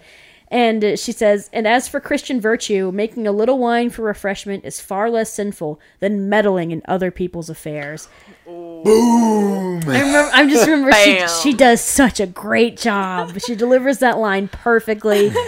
[0.52, 4.66] And uh, she says, "And as for Christian virtue, making a little wine for refreshment
[4.66, 8.08] is far less sinful than meddling in other people's affairs."
[8.45, 9.82] Boom!
[9.88, 10.30] I remember.
[10.34, 13.39] I just remember she she does such a great job.
[13.41, 15.32] She delivers that line perfectly.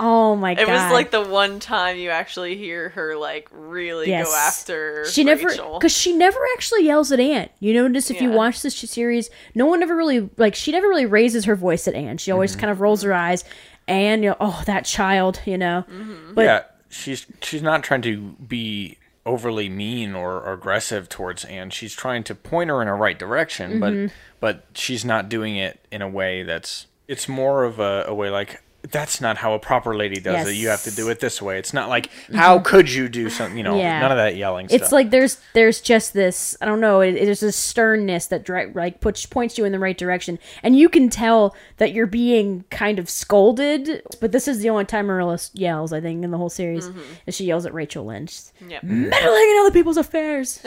[0.00, 0.62] Oh my It god!
[0.68, 4.26] It was like the one time you actually hear her like really Yes.
[4.26, 7.48] go after she never because she never actually yells at Anne.
[7.60, 11.06] You notice if you watch this series, no one ever really like she never really
[11.06, 12.18] raises her voice at Anne.
[12.18, 12.60] She always Mm-hmm.
[12.60, 13.44] kind of rolls her eyes.
[13.86, 15.84] And you know, oh that child, you know.
[15.90, 16.34] Mm-hmm.
[16.34, 21.70] But yeah, she's she's not trying to be overly mean or, or aggressive towards Anne.
[21.70, 24.06] She's trying to point her in a right direction, Mm-hmm.
[24.06, 28.14] but but she's not doing it in a way that's it's more of a, a
[28.14, 30.52] way like that's not how a proper lady does it.
[30.52, 31.58] You have to do it this way.
[31.58, 32.64] It's not like how mm-hmm.
[32.64, 33.56] could you do something?
[33.56, 34.00] You know, Yeah.
[34.00, 34.66] none of that yelling.
[34.66, 34.92] it's stuff.
[34.92, 39.00] like there's there's just this I don't know it, there's this sternness that dri- like
[39.00, 42.98] puts points you in the right direction and you can tell that you're being kind
[42.98, 46.50] of scolded but this is the only time Marilla yells I think in the whole
[46.50, 47.00] series mm-hmm.
[47.26, 48.82] is she yells at Rachel Lynch Yep.
[48.82, 50.60] meddling in other people's affairs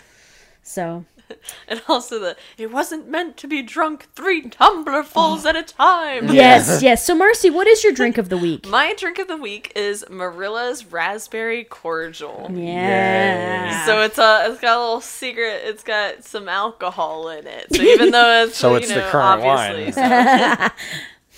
[0.62, 1.04] so
[1.68, 6.28] And also the it wasn't meant to be drunk three tumblerfuls at a time.
[6.32, 9.36] yes yes so Marcy what is your drink of the week My drink of the
[9.36, 12.48] week is Marilla's raspberry cordial.
[12.52, 15.62] yeah So it's a it's got a little secret.
[15.64, 17.74] It's got some alcohol in it.
[17.74, 20.68] So even though it's So you it's the know, currant obviously, wine.
[20.68, 20.68] so-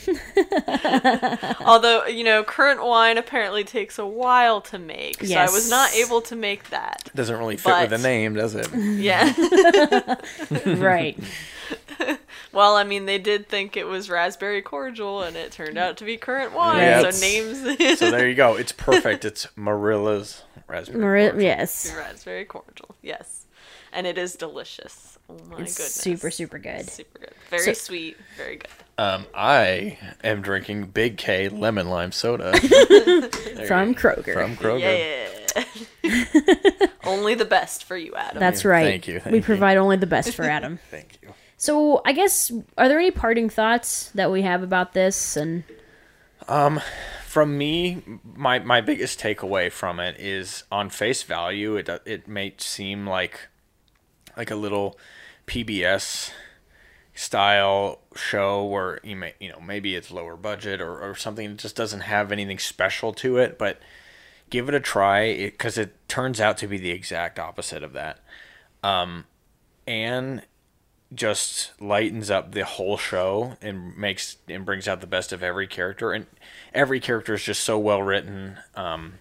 [1.60, 5.94] Although you know, currant wine apparently takes a while to make, so I was not
[5.94, 7.10] able to make that.
[7.14, 8.68] doesn't really fit with the name, does it?
[9.02, 9.32] Yeah.
[10.66, 11.18] right
[12.52, 16.04] well, I mean, they did think it was raspberry cordial, and it turned out to
[16.04, 16.78] be currant wine.
[16.78, 18.56] Yeah, so names so there you go.
[18.56, 19.24] It's perfect.
[19.24, 21.00] It's Marilla's raspberry.
[21.00, 21.42] Mari- cordial.
[21.42, 22.94] yes raspberry cordial.
[23.02, 23.46] Yes,
[23.92, 25.18] and it is delicious.
[25.28, 25.94] Oh my it's goodness.
[25.94, 27.34] super super good Super good.
[27.50, 28.16] Very So- sweet.
[28.36, 28.70] Very good.
[28.98, 34.80] Um, I am drinking Big K lemon lime soda from you- Kroger from Kroger.
[35.54, 36.88] Yeah.
[37.04, 38.38] Only the best for you, Adam.
[38.40, 38.84] That's right.
[38.84, 39.44] Thank you, thank we you.
[39.44, 40.78] provide only the best for Adam.
[40.90, 41.34] Thank you.
[41.56, 45.36] so, I guess are there any parting thoughts that we have about this?
[45.36, 45.64] And
[46.48, 46.80] um
[47.26, 52.54] From me, my my biggest takeaway from it is on face value, it it may
[52.58, 53.48] seem like
[54.36, 54.98] like a little
[55.46, 56.30] PBS
[57.14, 61.58] style show where you may you know maybe it's lower budget or, or something that
[61.58, 63.80] just doesn't have anything special to it but
[64.52, 68.18] give it a try because it, turns out to be the exact opposite of that.
[68.82, 69.24] Um,
[69.86, 70.42] Anne
[71.14, 75.66] just lightens up the whole show and makes and brings out the best of every
[75.66, 76.26] character and
[76.74, 79.14] every character is just so well written um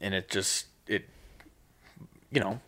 [0.00, 1.08] and it just it
[2.30, 2.60] you know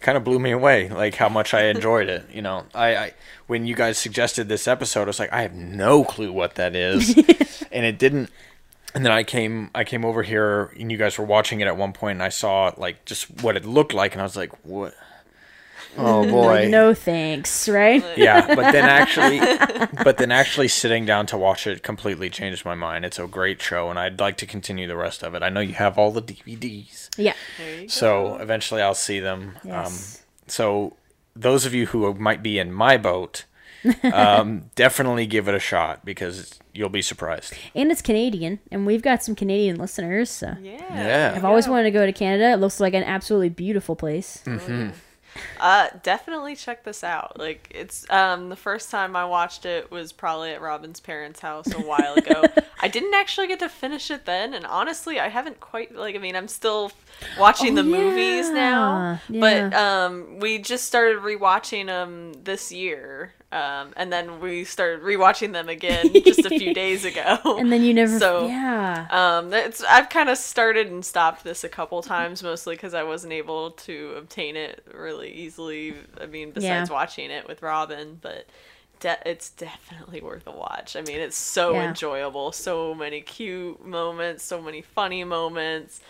[0.00, 2.64] kind of blew me away like how much i enjoyed it you know?
[2.74, 3.12] I, I
[3.46, 6.74] when you guys suggested this episode i was like i have no clue what that
[6.76, 7.14] is.
[7.70, 8.30] And it didn't
[8.94, 11.76] and then i came i came over here and you guys were watching it at
[11.76, 14.52] one point and i saw like just what it looked like and i was like
[14.64, 14.94] what?
[15.96, 16.68] Oh boy.
[16.70, 18.02] No thanks, right?
[18.16, 19.38] yeah but then actually
[20.02, 23.04] but then actually sitting down to watch it completely changed my mind.
[23.04, 25.42] It's a great show and i'd like to continue the rest of it.
[25.42, 27.34] I know you have all the dvds Yeah.
[27.88, 29.86] so eventually i'll see them Yes.
[30.16, 30.96] um, so
[31.36, 33.44] those of you who might be in my boat
[34.12, 39.02] um, definitely give it a shot because you'll be surprised And it's Canadian, and we've
[39.02, 40.30] got some Canadian listeners.
[40.30, 40.78] So Yeah.
[40.90, 42.50] yeah I've always wanted to go to Canada.
[42.52, 44.42] It looks like an absolutely beautiful place.
[45.60, 47.38] Uh, definitely check this out.
[47.38, 51.72] Like it's um the first time I watched it was probably at Robin's parents' house
[51.72, 52.42] a while ago.
[52.80, 56.16] I didn't actually get to finish it then, and honestly, I haven't quite like.
[56.16, 56.90] I mean, I'm still
[57.34, 63.34] watching Oh, the movies now, yeah, but um, we just started rewatching them this year.
[63.50, 67.38] Um, and then we started rewatching them again just a few days ago.
[67.56, 71.64] And then you never, So, yeah, Um, it's I've kind of started and stopped this
[71.64, 75.94] a couple times, mostly because I wasn't able to obtain it really easily.
[76.20, 76.90] I mean, besides Yeah.
[76.90, 78.46] watching it with Robin, but
[79.00, 80.96] de- it's definitely worth a watch.
[80.96, 81.80] I mean, it's so Yeah.
[81.80, 86.00] enjoyable, so many cute moments, so many funny moments.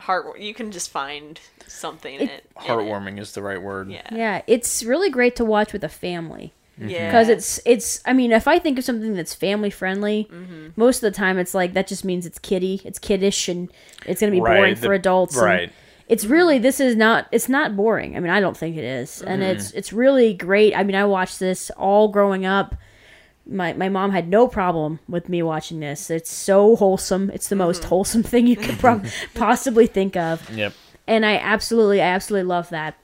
[0.00, 2.20] Heart, you can just find something it.
[2.22, 2.50] in it.
[2.56, 4.42] heartwarming is the right word Yeah, yeah.
[4.46, 6.52] It's really great to watch with a family.
[6.78, 7.06] yeah.
[7.08, 10.68] because it's it's i mean if i think of something that's family friendly Mm-hmm.
[10.76, 13.70] most of the time it's like that just means it's kiddie it's kiddish and
[14.06, 15.72] it's going to be boring Right, for the- adults and right.
[16.08, 19.20] it's really this is not it's not boring i mean i don't think it is.
[19.20, 19.50] and Mm-hmm.
[19.58, 22.74] it's it's really great i mean i watched this all growing up
[23.50, 27.56] my, my mom had no problem with me watching this it's so wholesome it's the
[27.56, 30.72] most wholesome thing you could prob- possibly think of yep
[31.10, 32.96] and I absolutely, I absolutely love that.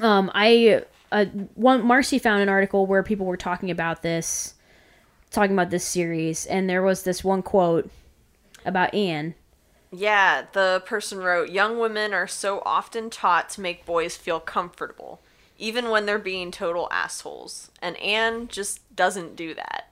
[0.00, 0.82] Um, I
[1.12, 4.54] uh, one Marcy found an article where people were talking about this,
[5.30, 7.88] talking about this series, and there was this one quote
[8.66, 9.36] about Anne.
[9.92, 15.20] Yeah, the person wrote Young women are so often taught to make boys feel comfortable,
[15.58, 17.70] even when they're being total assholes.
[17.80, 19.88] And Anne just doesn't do that.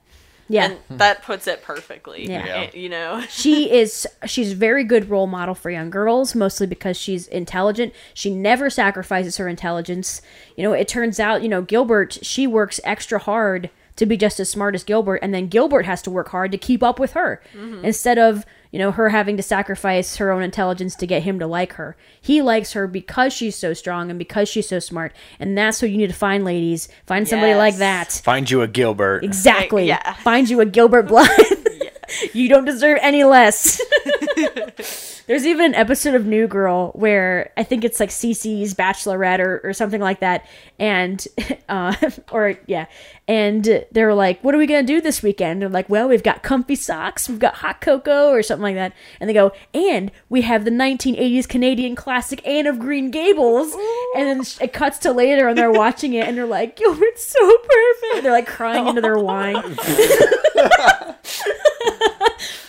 [0.49, 2.29] Yeah, And that puts it perfectly.
[2.29, 2.45] Yeah.
[2.45, 2.57] Yeah.
[2.63, 3.21] Eh, You know?
[3.29, 7.93] she is she's a very good role model for young girls mostly because she's intelligent
[8.15, 10.21] she never sacrifices her intelligence
[10.57, 14.41] you know it turns out you know gilbert she works extra hard to be just
[14.41, 17.13] as smart as gilbert and then gilbert has to work hard to keep up with
[17.13, 17.41] her
[17.85, 21.47] instead of you know her having to sacrifice her own intelligence to get him to
[21.47, 25.57] like her he likes her because she's so strong and because she's so smart and
[25.57, 29.25] that's who you need to find ladies find somebody like that find you a gilbert
[29.25, 29.87] Exactly.
[29.87, 30.15] yeah.
[30.15, 31.29] Find you a Gilbert Blythe.
[32.33, 33.81] you don't deserve any less.
[35.27, 39.61] There's even an episode of New Girl where I think it's like Cece's Bachelorette or,
[39.63, 40.47] or something like that,
[40.79, 41.25] and
[41.69, 41.95] uh,
[42.33, 42.87] or yeah,
[43.31, 46.43] and they're like, "What are we gonna do this weekend?" They're like, "Well, we've got
[46.43, 50.41] comfy socks, we've got hot cocoa, or something like that," and they go, "And we
[50.41, 53.73] have the 1980s Canadian classic Anne of Green Gables,"
[54.17, 57.39] and then it cuts to later, and they're watching it, and they're like, "Gilbert's so
[57.59, 59.55] perfect." They're like crying into their wine.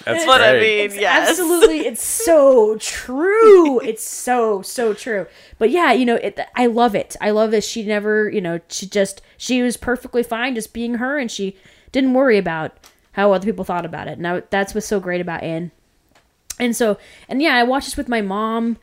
[0.05, 0.91] that's what I great.
[0.91, 0.99] mean.
[0.99, 1.29] yes.
[1.29, 3.79] Absolutely, it's so true.
[3.81, 5.25] It's so so true.
[5.57, 7.15] But yeah, you know, it, I love it.
[7.19, 7.63] I love it.
[7.63, 11.57] She never, you know, she just she was perfectly fine just being her, and she
[11.91, 12.77] didn't worry about
[13.13, 14.19] how other people thought about it.
[14.19, 15.71] Now that's what's so great about Anne.
[16.59, 18.77] And so, and yeah, I watched this with my mom,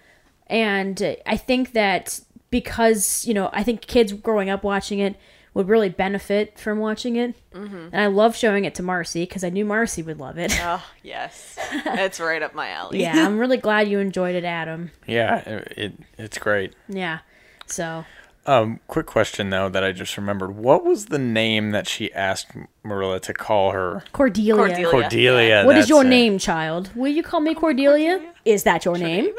[0.48, 2.18] and I think that
[2.50, 5.14] because you know, I think kids growing up watching it
[5.54, 7.36] would really benefit from watching it.
[7.54, 7.90] Mm-hmm.
[7.92, 10.52] And I love showing it to Marcy because I knew Marcy would love it.
[10.60, 11.56] Oh, yes.
[11.86, 13.00] It's right up my alley.
[13.00, 14.90] yeah, I'm really glad you enjoyed it, Adam.
[15.06, 17.20] yeah it, it it's great Yeah.
[17.66, 18.04] So,
[18.48, 20.56] Um, quick question though that I just remembered.
[20.56, 22.48] What was the name that she asked
[22.82, 24.02] Marilla to call her?
[24.12, 24.54] Cordelia.
[24.54, 24.90] Cordelia.
[24.90, 25.64] Cordelia.
[25.66, 26.08] What is your it.
[26.08, 26.90] name, child?
[26.94, 28.22] Will you call me Cordelia?
[28.46, 29.28] Is that your name?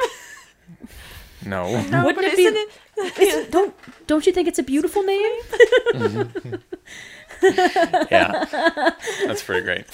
[1.46, 1.82] No.
[1.84, 3.18] No, Wouldn't but it be- isn't it?
[3.20, 3.74] Is- don't
[4.08, 5.32] don't you think it's a beautiful name?
[8.12, 8.44] yeah.
[9.26, 9.86] That's pretty great.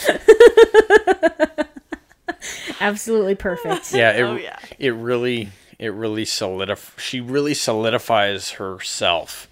[2.82, 3.94] Absolutely perfect.
[3.94, 4.12] Yeah.
[4.12, 4.58] It, Oh, yeah.
[4.80, 5.50] It really,
[5.80, 6.98] it really solidif.
[7.00, 9.48] She really solidifies herself,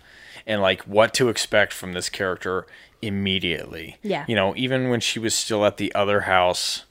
[0.47, 2.65] and like what to expect from this character
[3.01, 3.97] immediately.
[4.01, 4.25] Yeah.
[4.27, 6.83] You know, even when she was still at the other house,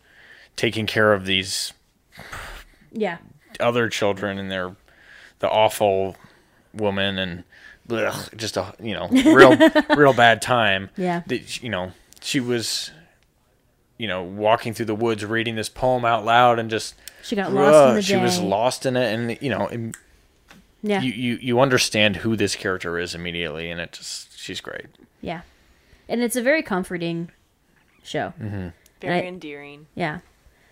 [0.56, 1.72] taking care of these
[2.92, 3.18] Yeah.
[3.60, 4.76] other children and their
[5.38, 6.16] the awful
[6.74, 7.44] woman and
[7.90, 9.56] ugh, just a you know real
[9.96, 10.90] real bad time.
[10.96, 11.22] Yeah.
[11.26, 12.92] That, you know she was,
[14.02, 17.52] you know, walking through the woods reading this poem out loud and just She got
[17.52, 19.96] lost in ugh, the she was lost in it, and you know, and
[20.82, 21.00] Yeah.
[21.00, 24.86] you, you you understand who this character is immediately, and it just she's great.
[25.20, 25.42] yeah.
[26.08, 27.30] And it's a very comforting
[28.02, 28.32] show.
[29.00, 29.86] Very I- endearing.
[29.94, 30.18] Yeah.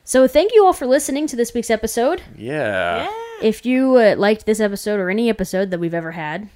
[0.02, 2.20] So thank you all for listening to this week's episode.
[2.36, 3.08] Yeah.
[3.40, 6.48] If you uh, liked this episode or any episode that we've ever had,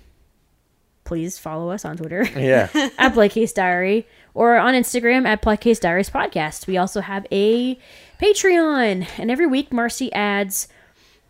[1.04, 2.68] please follow us on Twitter Yeah.
[2.98, 6.66] at Black Case Diary or on Instagram at Black Case Diaries Podcast.
[6.66, 7.78] We also have a
[8.20, 10.68] Patreon, and every week Marcy adds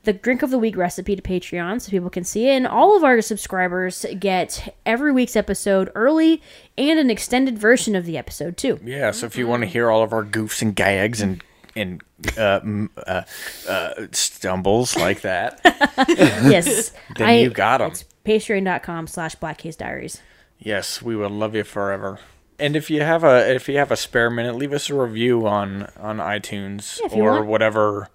[0.04, 2.56] the drink of the week recipe to Patreon so people can see it.
[2.56, 6.42] And all of our subscribers get every week's episode early
[6.76, 8.78] and an extended version of the episode too.
[8.84, 11.42] Yeah, so if you want to hear all of our goofs and gags and
[11.76, 12.02] and
[12.38, 12.60] uh,
[13.06, 13.22] uh,
[13.68, 15.60] uh, stumbles like that,
[16.08, 17.90] yes, then you got 'em.
[17.90, 20.20] It's patreon.com slash Black Case Diaries.
[20.58, 22.20] yes, we will love you forever.
[22.58, 25.46] And if you have a if you have a spare minute, leave us a review
[25.46, 27.46] on on iTunes Yeah, or want.
[27.46, 28.08] whatever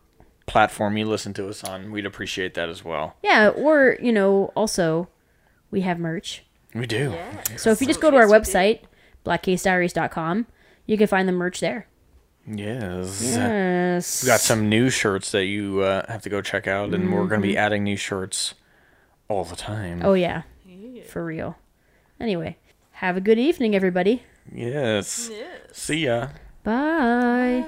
[0.46, 1.92] platform you listen to us on.
[1.92, 3.16] We'd appreciate that as well.
[3.22, 5.08] Yeah, or, you know, also,
[5.70, 6.44] we have merch.
[6.74, 7.16] We do.
[7.58, 8.80] So if you just go to our website,
[9.26, 10.48] blackcasediaries.com,
[10.86, 11.88] you can find the merch there.
[12.48, 13.22] Yes.
[13.24, 14.24] Yes.
[14.24, 17.28] We got some new shirts that you uh, have to go check out, and we're
[17.28, 18.56] going to be adding new shirts
[19.28, 20.02] all the time.
[20.04, 20.44] Oh, yeah.
[21.08, 21.58] For real.
[22.20, 22.58] Anyway,
[23.00, 24.24] have a good evening, everybody.
[24.54, 25.32] Yes.
[25.72, 26.28] See ya.
[26.66, 27.66] Bye.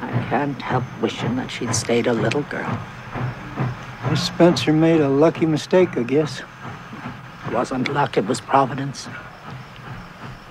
[0.00, 2.78] I can't help wishing that she'd stayed a little girl.
[4.08, 6.42] Miss Spencer made a lucky mistake, I guess.
[7.48, 9.08] It wasn't luck, it was providence.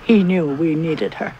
[0.04, 1.34] He knew we needed her.